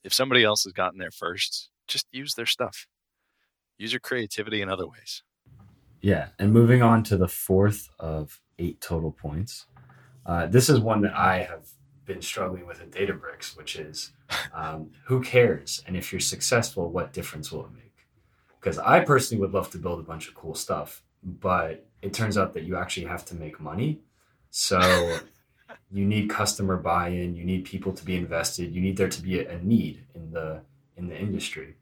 [0.04, 2.88] If somebody else has gotten there first, just use their stuff.
[3.78, 5.24] Use your creativity in other ways.
[6.02, 6.30] Yeah.
[6.38, 9.66] And moving on to the fourth of eight total points.
[10.26, 11.68] Uh, this is one that I have
[12.06, 14.12] been struggling with at Databricks, which is
[14.54, 15.84] um, who cares?
[15.88, 18.08] And if you're successful, what difference will it make?
[18.60, 22.38] Because I personally would love to build a bunch of cool stuff, but it turns
[22.38, 24.02] out that you actually have to make money.
[24.50, 25.20] So
[25.92, 27.36] you need customer buy-in.
[27.36, 28.74] You need people to be invested.
[28.74, 30.62] You need there to be a, need in the
[30.98, 31.76] in the industry.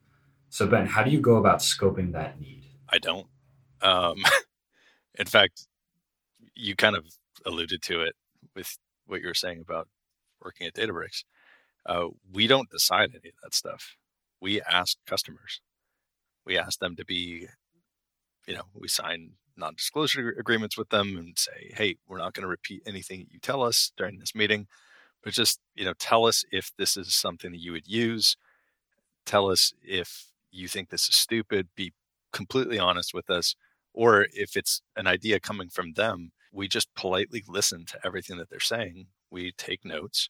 [0.50, 2.64] So ben how do you go about scoping that need?
[2.90, 3.28] I don't.
[3.82, 4.18] Um,
[5.20, 5.68] in fact
[6.56, 7.06] you kind of
[7.46, 8.16] alluded to it
[8.56, 9.88] with what you were saying about
[10.42, 11.24] working at databricks.
[11.86, 13.98] Uh, we don't decide any of that stuff.
[14.40, 15.62] We ask customers.
[16.46, 17.48] We ask them to be
[18.48, 22.48] you know we sign non-disclosure agreements with them and say, "Hey, we're not going to
[22.48, 24.68] repeat anything you tell us during this meeting,
[25.24, 28.38] but just you know, tell us if this is something that you would use.
[29.26, 31.70] Tell us if you think this is stupid.
[31.76, 31.94] Be
[32.34, 33.56] completely honest with us,
[33.94, 38.50] or if it's an idea coming from them, we just politely listen to everything that
[38.50, 39.08] they're saying.
[39.32, 40.30] We take notes."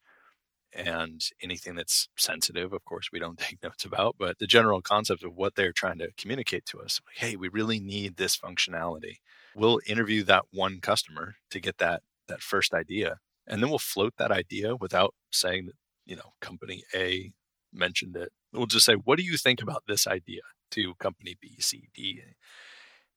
[0.75, 5.23] And anything that's sensitive of course we don't take notes about but the general concept
[5.23, 9.17] of what they're trying to communicate to us like, hey we really need this functionality.
[9.55, 14.13] We'll interview that one customer to get that that first idea and then we'll float
[14.17, 17.31] that idea without saying that you know company a
[17.73, 18.31] mentioned it.
[18.51, 22.21] We'll just say what do you think about this idea to company b c d?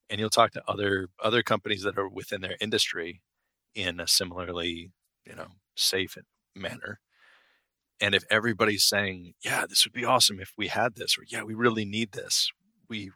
[0.09, 3.23] And you'll talk to other other companies that are within their industry
[3.75, 4.91] in a similarly
[5.27, 6.17] you know safe
[6.55, 7.01] manner
[8.01, 11.43] and if everybody's saying, "Yeah, this would be awesome if we had this," or "Yeah,
[11.45, 12.51] we really need this,"
[12.89, 13.11] we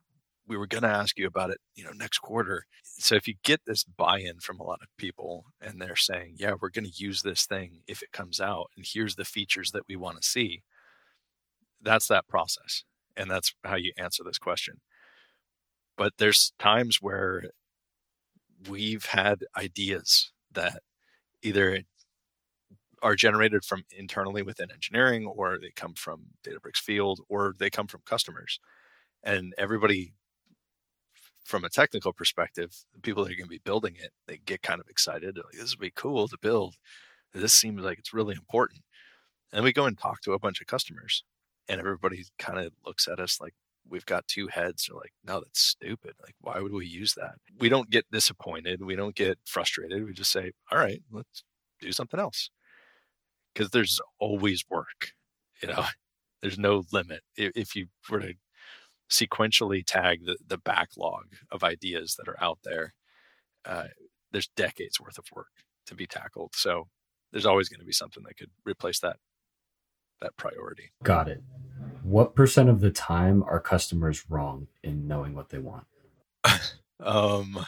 [0.47, 2.66] we were going to ask you about it, you know, next quarter.
[2.83, 6.55] So if you get this buy-in from a lot of people and they're saying, "Yeah,
[6.61, 9.85] we're going to use this thing if it comes out, and here's the features that
[9.88, 10.62] we want to see,"
[11.81, 12.85] that's that process,
[13.16, 14.81] and that's how you answer this question.
[15.97, 17.45] But there's times where
[18.69, 20.83] we've had ideas that
[21.43, 21.83] either
[23.03, 27.87] are generated from internally within engineering or they come from databricks field or they come
[27.87, 28.61] from customers.
[29.23, 30.13] And everybody
[31.45, 34.63] from a technical perspective the people that are going to be building it they get
[34.63, 35.37] kind of excited.
[35.37, 36.77] Like this would be cool to build.
[37.33, 38.83] This seems like it's really important.
[39.53, 41.25] And we go and talk to a bunch of customers
[41.69, 43.55] and everybody kind of looks at us like
[43.89, 44.87] we've got two heads.
[44.87, 46.13] They're like no that's stupid.
[46.23, 47.37] Like why would we use that?
[47.59, 48.83] We don't get disappointed.
[48.83, 50.05] We don't get frustrated.
[50.05, 51.43] We just say all right let's
[51.81, 52.51] do something else
[53.53, 55.13] because there's always work.
[55.63, 55.85] You know,
[56.42, 57.23] there's no limit.
[57.37, 58.35] If, if you were to
[59.11, 62.94] sequentially tag the, the backlog of ideas that are out there,
[63.65, 63.88] uh,
[64.33, 65.48] there's decades worth of work
[65.87, 66.53] to be tackled.
[66.55, 66.88] So
[67.33, 69.17] there's always going to be something that could replace that
[70.21, 70.92] that priority.
[71.03, 71.42] Got it.
[72.03, 75.87] What percent of the time are customers wrong in knowing what they want?
[77.01, 77.65] um,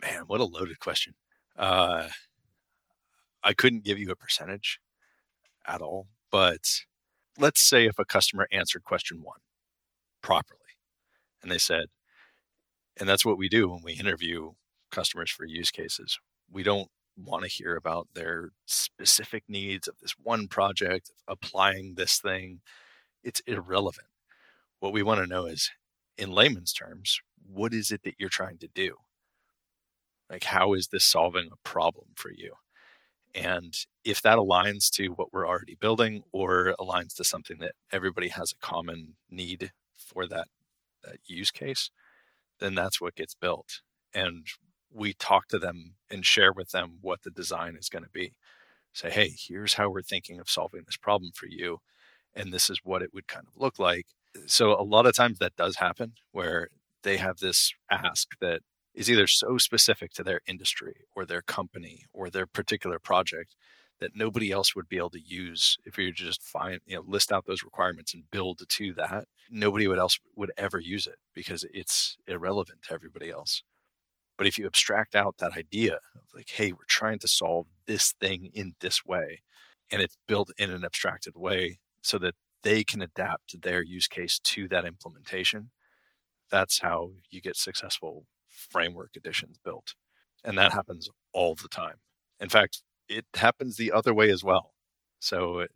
[0.00, 1.14] man, what a loaded question.
[1.56, 2.08] Uh,
[3.44, 4.78] I couldn't give you a percentage
[5.66, 6.60] at all, but
[7.38, 9.40] let's say if a customer answered question one
[10.22, 10.58] properly.
[11.42, 11.86] And they said,
[12.98, 14.52] and that's what we do when we interview
[14.90, 16.18] customers for use cases.
[16.50, 22.18] We don't want to hear about their specific needs of this one project, applying this
[22.18, 22.60] thing.
[23.24, 24.08] It's irrelevant.
[24.80, 25.70] What we want to know is,
[26.18, 28.96] in layman's terms, what is it that you're trying to do?
[30.30, 32.54] Like, how is this solving a problem for you?
[33.34, 33.74] And
[34.04, 38.52] if that aligns to what we're already building or aligns to something that everybody has
[38.52, 40.48] a common need for that,
[41.02, 41.90] that use case,
[42.60, 43.80] then that's what gets built.
[44.14, 44.46] And
[44.92, 48.34] we talk to them and share with them what the design is going to be.
[48.92, 51.78] Say, hey, here's how we're thinking of solving this problem for you.
[52.34, 54.06] And this is what it would kind of look like.
[54.46, 56.68] So a lot of times that does happen where
[57.02, 58.60] they have this ask that
[58.94, 63.54] is either so specific to their industry or their company or their particular project
[64.00, 67.30] that nobody else would be able to use if you just find you know list
[67.32, 69.26] out those requirements and build to that.
[69.50, 73.62] Nobody would else would ever use it because it's irrelevant to everybody else.
[74.36, 78.12] But if you abstract out that idea of like hey we're trying to solve this
[78.20, 79.42] thing in this way
[79.90, 84.38] and it's built in an abstracted way so that they can adapt their use case
[84.40, 85.70] to that implementation
[86.50, 88.26] that's how you get successful
[88.70, 89.94] framework editions built.
[90.44, 91.96] And that happens all the time.
[92.40, 94.72] In fact, it happens the other way as well.
[95.20, 95.66] So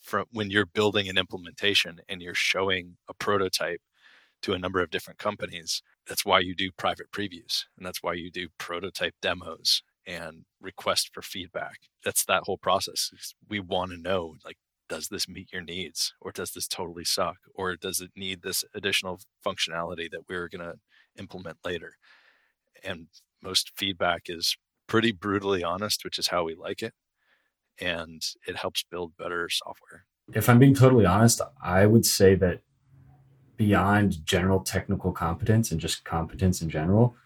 [0.00, 3.82] from when you're building an implementation and you're showing a prototype
[4.42, 8.14] to a number of different companies, that's why you do private previews and that's why
[8.14, 11.78] you do prototype demos and request for feedback.
[12.04, 13.10] That's that whole process.
[13.48, 14.56] We want to know like
[14.88, 18.64] does this meet your needs or does this totally suck or does it need this
[18.74, 20.74] additional functionality that we're going to
[21.18, 21.94] implement later.
[22.84, 23.08] And
[23.42, 24.56] most feedback is
[24.86, 26.94] pretty brutally honest which is how we like it.
[27.80, 30.04] And it helps build better software.
[30.32, 32.60] If i'm being totally honest i would say that
[33.56, 37.16] beyond general technical competence and just competence in general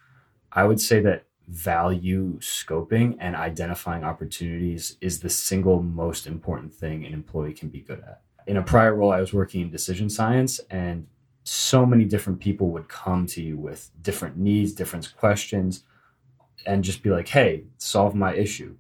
[0.53, 7.05] i would say that value scoping and identifying opportunities is the single most important thing
[7.05, 8.23] an employee can be good at.
[8.47, 11.07] In a prior role, I was working in decision science, and
[11.45, 15.85] so many different people would come to you with different needs, different questions,
[16.67, 18.77] and just be like, hey, solve my issue.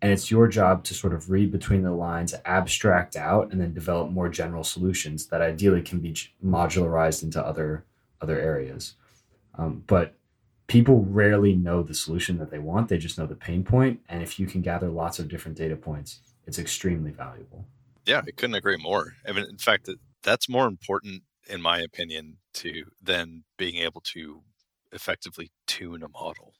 [0.00, 3.72] And it's your job to sort of read between the lines, abstract out, and then
[3.72, 7.84] develop more general solutions that ideally can be modularized into other
[8.20, 8.94] other areas.
[9.56, 10.14] Um, but
[10.66, 14.00] people rarely know the solution that they want they just know the pain point.
[14.08, 17.64] and if you can gather lots of different data points it's extremely valuable
[18.06, 19.88] yeah i couldn't agree more i mean in fact
[20.22, 24.42] that's more important in my opinion to then being able to
[24.92, 26.54] effectively tune a model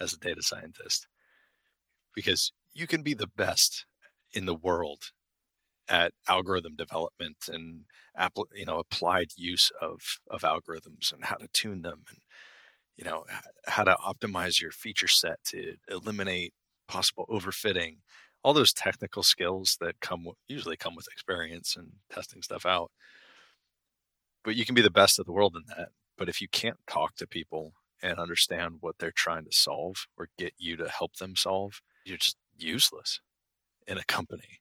[0.00, 1.06] as a data scientist.
[2.14, 3.86] Because you can be the best
[4.32, 5.12] in the world
[5.88, 7.82] at algorithm development and
[8.54, 12.18] you know applied use of of algorithms and how to tune them and
[12.96, 13.24] you know
[13.66, 16.54] how to optimize your feature set to eliminate
[16.88, 17.96] possible overfitting.
[18.44, 22.90] All those technical skills that come usually come with experience and testing stuff out
[24.44, 26.78] but you can be the best of the world in that but if you can't
[26.86, 27.72] talk to people
[28.02, 32.18] and understand what they're trying to solve or get you to help them solve you're
[32.18, 33.20] just useless
[33.86, 34.60] in a company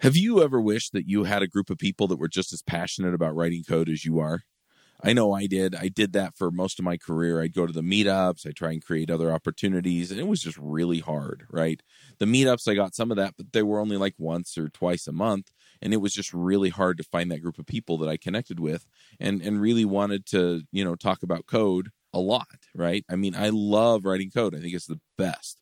[0.00, 2.62] have you ever wished that you had a group of people that were just as
[2.62, 4.42] passionate about writing code as you are
[5.02, 5.74] I know I did.
[5.74, 7.40] I did that for most of my career.
[7.40, 10.58] I'd go to the meetups, I try and create other opportunities, and it was just
[10.58, 11.82] really hard, right?
[12.18, 15.06] The meetups, I got some of that, but they were only like once or twice
[15.06, 15.50] a month,
[15.82, 18.60] and it was just really hard to find that group of people that I connected
[18.60, 18.86] with
[19.18, 23.04] and and really wanted to, you know, talk about code a lot, right?
[23.08, 24.54] I mean, I love writing code.
[24.54, 25.60] I think it's the best.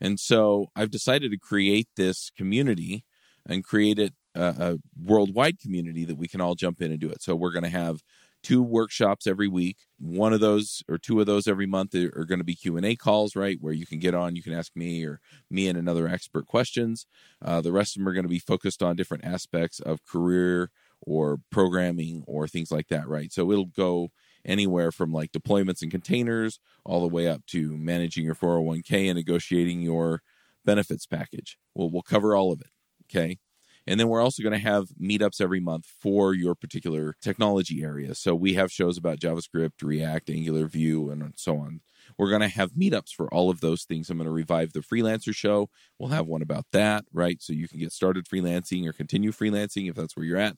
[0.00, 3.04] And so I've decided to create this community
[3.46, 7.10] and create it a, a worldwide community that we can all jump in and do
[7.10, 7.22] it.
[7.22, 8.02] So we're going to have
[8.42, 9.78] two workshops every week.
[9.98, 12.86] One of those or two of those every month are going to be Q and
[12.86, 15.20] A calls, right, where you can get on, you can ask me or
[15.50, 17.06] me and another expert questions.
[17.44, 20.70] Uh, the rest of them are going to be focused on different aspects of career
[21.00, 23.32] or programming or things like that, right?
[23.32, 24.10] So it'll go
[24.44, 29.16] anywhere from like deployments and containers all the way up to managing your 401k and
[29.16, 30.22] negotiating your
[30.64, 31.58] benefits package.
[31.74, 32.70] Well, we'll cover all of it.
[33.04, 33.38] Okay.
[33.86, 38.14] And then we're also going to have meetups every month for your particular technology area.
[38.14, 41.80] So we have shows about JavaScript, React, Angular, Vue, and so on.
[42.18, 44.10] We're going to have meetups for all of those things.
[44.10, 45.70] I'm going to revive the freelancer show.
[45.98, 47.40] We'll have one about that, right?
[47.40, 50.56] So you can get started freelancing or continue freelancing if that's where you're at.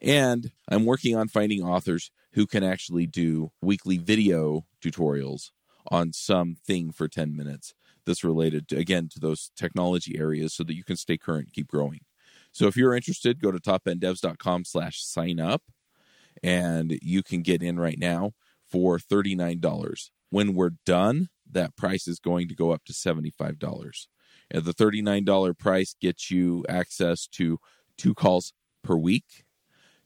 [0.00, 5.50] And I'm working on finding authors who can actually do weekly video tutorials
[5.90, 10.74] on something for 10 minutes that's related to, again to those technology areas so that
[10.74, 12.00] you can stay current keep growing
[12.52, 15.62] so if you're interested, go to topenddevs.com slash sign up.
[16.42, 18.32] and you can get in right now
[18.70, 20.10] for $39.
[20.30, 24.06] When we're done, that price is going to go up to $75.
[24.50, 27.58] And the $39 price gets you access to
[27.98, 29.44] two calls per week.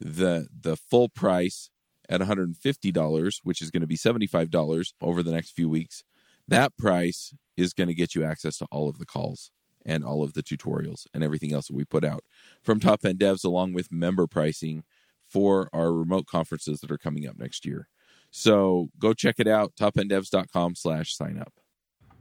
[0.00, 1.70] The the full price
[2.08, 6.04] at $150, which is going to be $75 over the next few weeks,
[6.46, 9.50] that price is going to get you access to all of the calls
[9.86, 12.24] and all of the tutorials and everything else that we put out
[12.62, 14.82] from Top End Devs, along with member pricing
[15.26, 17.88] for our remote conferences that are coming up next year.
[18.30, 21.54] So go check it out, topenddevs.com slash sign up.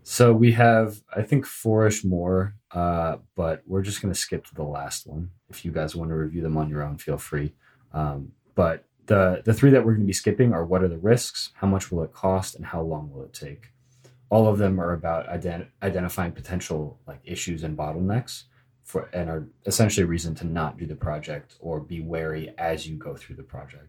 [0.04, 4.54] So we have, I think, fourish more, uh, but we're just going to skip to
[4.54, 5.32] the last one.
[5.50, 7.56] If you guys want to review them on your own, feel free.
[7.92, 10.98] Um, but the the three that we're going to be skipping are what are the
[10.98, 13.72] risks, how much will it cost, and how long will it take.
[14.36, 18.44] All of them are about ident- identifying potential like issues and bottlenecks
[18.84, 22.86] for and are essentially a reason to not do the project or be wary as
[22.86, 23.88] you go through the project.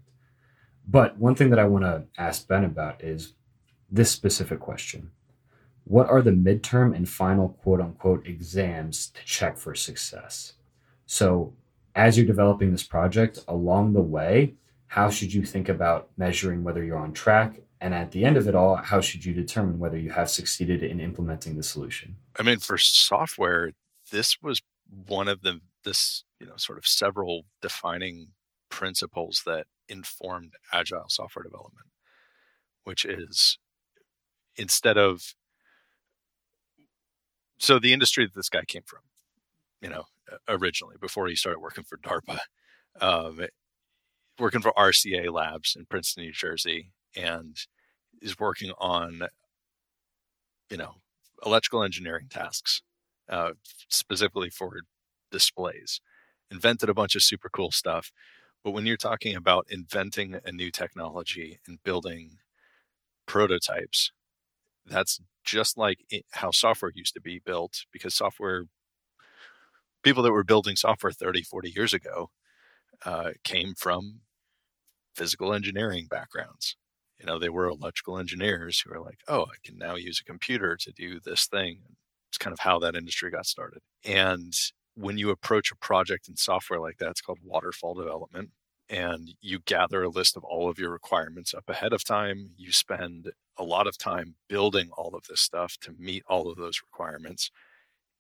[0.87, 3.33] But one thing that I want to ask Ben about is
[3.91, 5.11] this specific question.
[5.83, 10.53] What are the midterm and final quote unquote exams to check for success?
[11.07, 11.55] So,
[11.97, 14.55] as you're developing this project along the way,
[14.87, 17.63] how should you think about measuring whether you're on track?
[17.81, 20.83] And at the end of it all, how should you determine whether you have succeeded
[20.83, 22.17] in implementing the solution?
[22.39, 23.73] I mean, for software,
[24.11, 24.63] this was
[25.07, 28.29] one of the this you know sort of several defining
[28.71, 31.87] principles that informed agile software development,
[32.85, 33.59] which is
[34.57, 35.35] instead of
[37.59, 39.01] so the industry that this guy came from,
[39.81, 40.05] you know,
[40.49, 42.39] originally before he started working for DARPA,
[43.01, 43.41] um,
[44.39, 47.57] working for RCA Labs in Princeton, New Jersey, and
[48.23, 49.23] is working on,
[50.71, 50.95] you know,
[51.45, 52.83] electrical engineering tasks,
[53.29, 53.51] uh,
[53.89, 54.81] specifically for
[55.31, 56.01] displays.
[56.51, 58.13] Invented a bunch of super cool stuff.
[58.65, 62.39] But when you're talking about inventing a new technology and building
[63.27, 64.13] prototypes,
[64.87, 65.99] that's just like
[66.33, 68.65] how software used to be built because software
[70.03, 72.31] people that were building software 30 40 years ago
[73.05, 74.21] uh, came from
[75.15, 76.77] physical engineering backgrounds
[77.19, 80.25] you know they were electrical engineers who were like oh i can now use a
[80.25, 81.81] computer to do this thing.
[82.31, 83.81] It's kind of how that industry got started.
[84.05, 84.53] And
[84.95, 88.51] when you approach a project in software like that it's called waterfall development.
[88.89, 92.51] And you gather a list of all of your requirements up ahead of time.
[92.57, 96.57] You spend a lot of time building all of this stuff to meet all of
[96.57, 97.51] those requirements.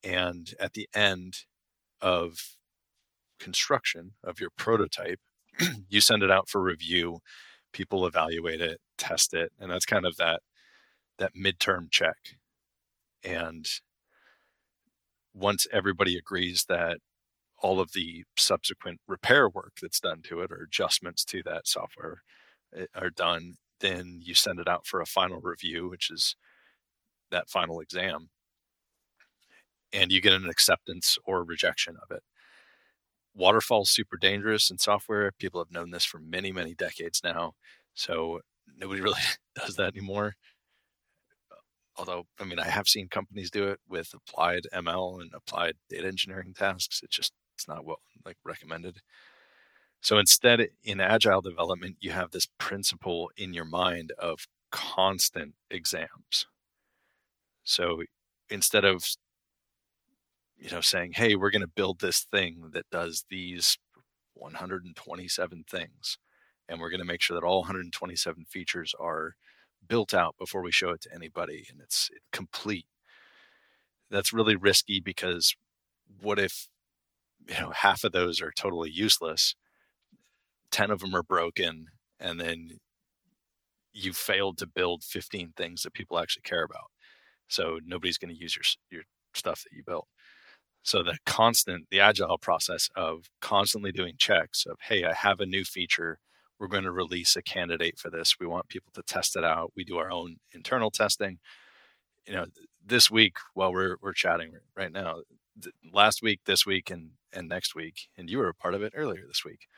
[0.03, 1.45] And at the end
[2.01, 2.57] of
[3.39, 5.21] construction of your prototype
[5.89, 7.19] you send it out for review.
[7.73, 10.41] People evaluate it test it and that's kind of that
[11.19, 12.17] that midterm check
[13.25, 13.67] and
[15.35, 16.99] once everybody agrees that
[17.59, 22.23] all of the subsequent repair work that's done to it or adjustments to that software
[22.77, 26.37] eh, are done then you send it out for a final review which is
[27.31, 28.29] that final exam
[29.93, 32.23] and you get an acceptance or rejection of it
[33.37, 35.31] waterfall's super dangerous in software.
[35.39, 37.53] People have known this for many, many decades now.
[37.95, 38.41] So
[38.77, 39.21] nobody really
[39.55, 40.37] does that anymore.
[41.97, 46.07] Although, I mean, I have seen companies do it with applied ML and applied data
[46.07, 47.01] engineering tasks.
[47.03, 48.99] It's just it's not well like recommended.
[50.03, 56.47] So instead, in agile development, you have this principle in your mind of constant exams.
[57.65, 58.03] So
[58.51, 59.05] instead of
[60.59, 63.79] you know, saying, hey, we're going to build this thing that does these
[64.35, 66.19] 127 things.
[66.69, 69.35] And we're going to make sure that all 127 features are
[69.87, 72.87] built out before we show it to anybody and it's complete.
[74.11, 75.55] That's really risky because
[76.21, 76.69] what if,
[77.49, 79.55] you know, half of those are totally useless,
[80.71, 81.87] 10 of them are broken,
[82.19, 82.79] and then
[83.93, 86.91] you failed to build 15 things that people actually care about.
[87.49, 89.03] So nobody's going to use your your
[89.35, 90.09] stuff that you built.
[90.83, 95.47] So the constant, the agile process of constantly doing checks of, hey, I have a
[95.47, 96.21] new feature.
[96.59, 98.37] We're going to release a candidate for this.
[98.41, 99.73] We want people to test it out.
[99.77, 101.39] We do our own internal testing.
[102.27, 102.47] You know,
[102.85, 105.21] this week while we're we're chatting right now,
[105.93, 108.93] last week, this week, and and next week, and you were a part of it
[108.97, 109.69] earlier this week,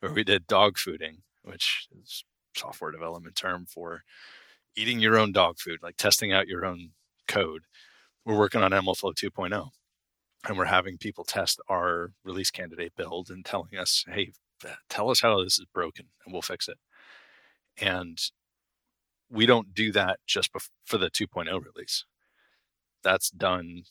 [0.00, 2.24] where we did dog fooding, which is
[2.56, 4.02] software development term for
[4.76, 6.90] eating your own dog food, like testing out your own
[7.26, 7.62] code.
[8.24, 9.70] We're working on MLflow 2.0
[10.46, 14.32] and we're having people test our release candidate build and telling us, hey,
[14.88, 16.78] tell us how this is broken and we'll fix it.
[17.80, 18.18] And
[19.30, 20.50] we don't do that just
[20.84, 22.04] for the 2.0 release.
[23.02, 23.82] That's done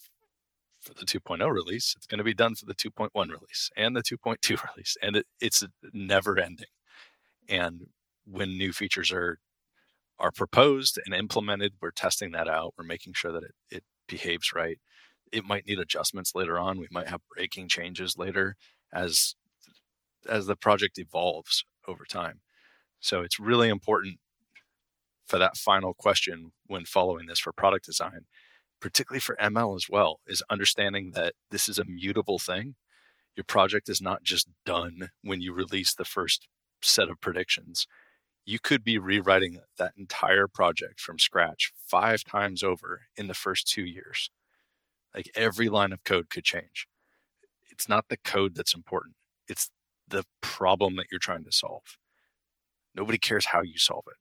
[0.81, 1.93] for the 2.0 release.
[1.95, 4.97] It's going to be done for the 2.1 release and the 2.2 release.
[5.01, 5.63] And it, it's
[5.93, 6.67] never ending.
[7.47, 7.87] And
[8.25, 9.39] when new features are
[10.19, 12.73] are proposed and implemented, we're testing that out.
[12.75, 14.79] We're making sure that it, it behaves right.
[15.31, 16.79] It might need adjustments later on.
[16.79, 18.55] We might have breaking changes later
[18.91, 19.35] as
[20.27, 22.41] as the project evolves over time.
[22.99, 24.19] So it's really important
[25.27, 28.21] for that final question when following this for product design,
[28.81, 32.75] particularly for ML as well, is understanding that this is a mutable thing.
[33.35, 36.47] Your project is not just done when you release the first
[36.81, 37.87] set of predictions.
[38.45, 43.67] You could be rewriting that entire project from scratch five times over in the first
[43.67, 44.31] two years.
[45.13, 46.87] Like every line of code could change.
[47.69, 49.15] It's not the code that's important,
[49.47, 49.69] it's
[50.07, 51.97] the problem that you're trying to solve.
[52.95, 54.17] Nobody cares how you solve it.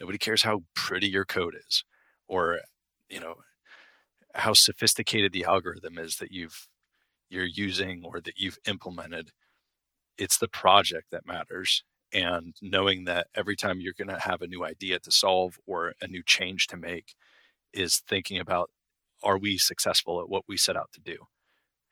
[0.00, 1.84] Nobody cares how pretty your code is
[2.28, 2.60] or,
[3.08, 3.36] you know,
[4.34, 6.68] how sophisticated the algorithm is that you've
[7.28, 9.30] you're using or that you've implemented.
[10.16, 11.82] It's the project that matters.
[12.12, 15.94] And knowing that every time you're going to have a new idea to solve or
[16.00, 17.14] a new change to make
[17.72, 18.70] is thinking about
[19.22, 21.26] are we successful at what we set out to do?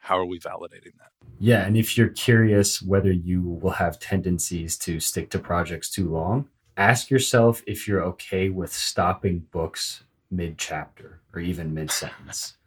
[0.05, 1.13] How are we validating that?
[1.39, 1.65] Yeah.
[1.65, 6.51] And if you're curious whether you will have tendencies to stick to projects too long,
[6.77, 12.59] ask yourself if you're okay with stopping books mid chapter or even mid sentence.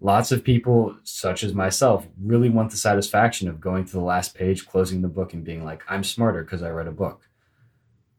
[0.00, 4.36] Lots of people, such as myself, really want the satisfaction of going to the last
[4.36, 7.28] page, closing the book, and being like, I'm smarter because I read a book.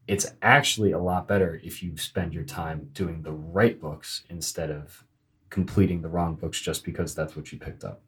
[0.06, 4.70] It's actually a lot better if you spend your time doing the right books instead
[4.70, 5.04] of
[5.48, 8.02] completing the wrong books just because that's what you picked up.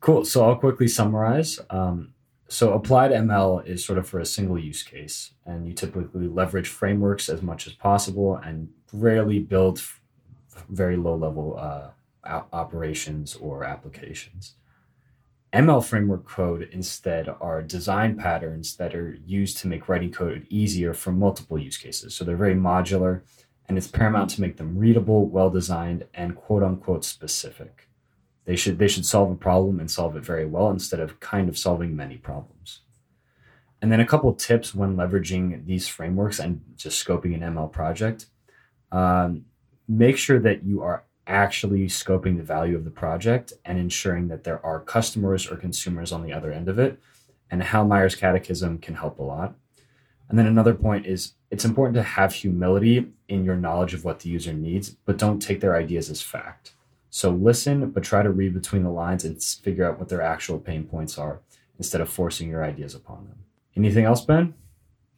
[0.00, 0.24] Cool.
[0.24, 1.60] So I'll quickly summarize.
[1.68, 2.14] Um,
[2.48, 6.68] so applied ML is sort of for a single use case, and you typically leverage
[6.68, 10.00] frameworks as much as possible and rarely build f-
[10.68, 11.90] very low level uh,
[12.52, 14.54] operations or applications.
[15.52, 20.94] ML framework code instead are design patterns that are used to make writing code easier
[20.94, 22.14] for multiple use cases.
[22.14, 23.22] So they're very modular,
[23.68, 27.89] and it's paramount to make them readable, well designed, and quote unquote specific.
[28.44, 31.48] They should they should solve a problem and solve it very well instead of kind
[31.48, 32.80] of solving many problems.
[33.82, 38.26] And then a couple tips when leveraging these frameworks and just scoping an ML project.
[38.92, 39.46] Um,
[39.88, 44.44] make sure that you are actually scoping the value of the project and ensuring that
[44.44, 46.98] there are customers or consumers on the other end of it.
[47.50, 49.54] And Heilmeier catechism can help a lot.
[50.28, 54.20] And then another point is it's important to have humility in your knowledge of what
[54.20, 56.74] the user needs, but don't take their ideas as fact.
[57.10, 60.58] So listen, but try to read between the lines and figure out what their actual
[60.58, 61.40] pain points are
[61.78, 63.38] instead of forcing your ideas upon them.
[63.76, 64.54] Anything else, Ben?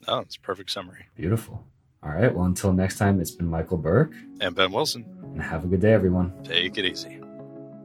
[0.09, 1.07] Oh, it's perfect summary.
[1.15, 1.65] Beautiful.
[2.03, 2.35] All right.
[2.35, 5.05] Well, until next time, it's been Michael Berk and Ben Wilson.
[5.23, 6.33] And have a good day, everyone.
[6.43, 7.21] Take it easy.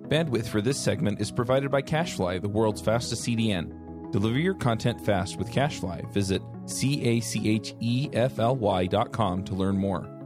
[0.08, 4.12] Bandwidth for this segment is provided by CacheFly, the world's fastest CDN.
[4.12, 6.12] Deliver your content fast with CacheFly.
[6.14, 10.17] Visit C A C H E F L Y dot com to learn more.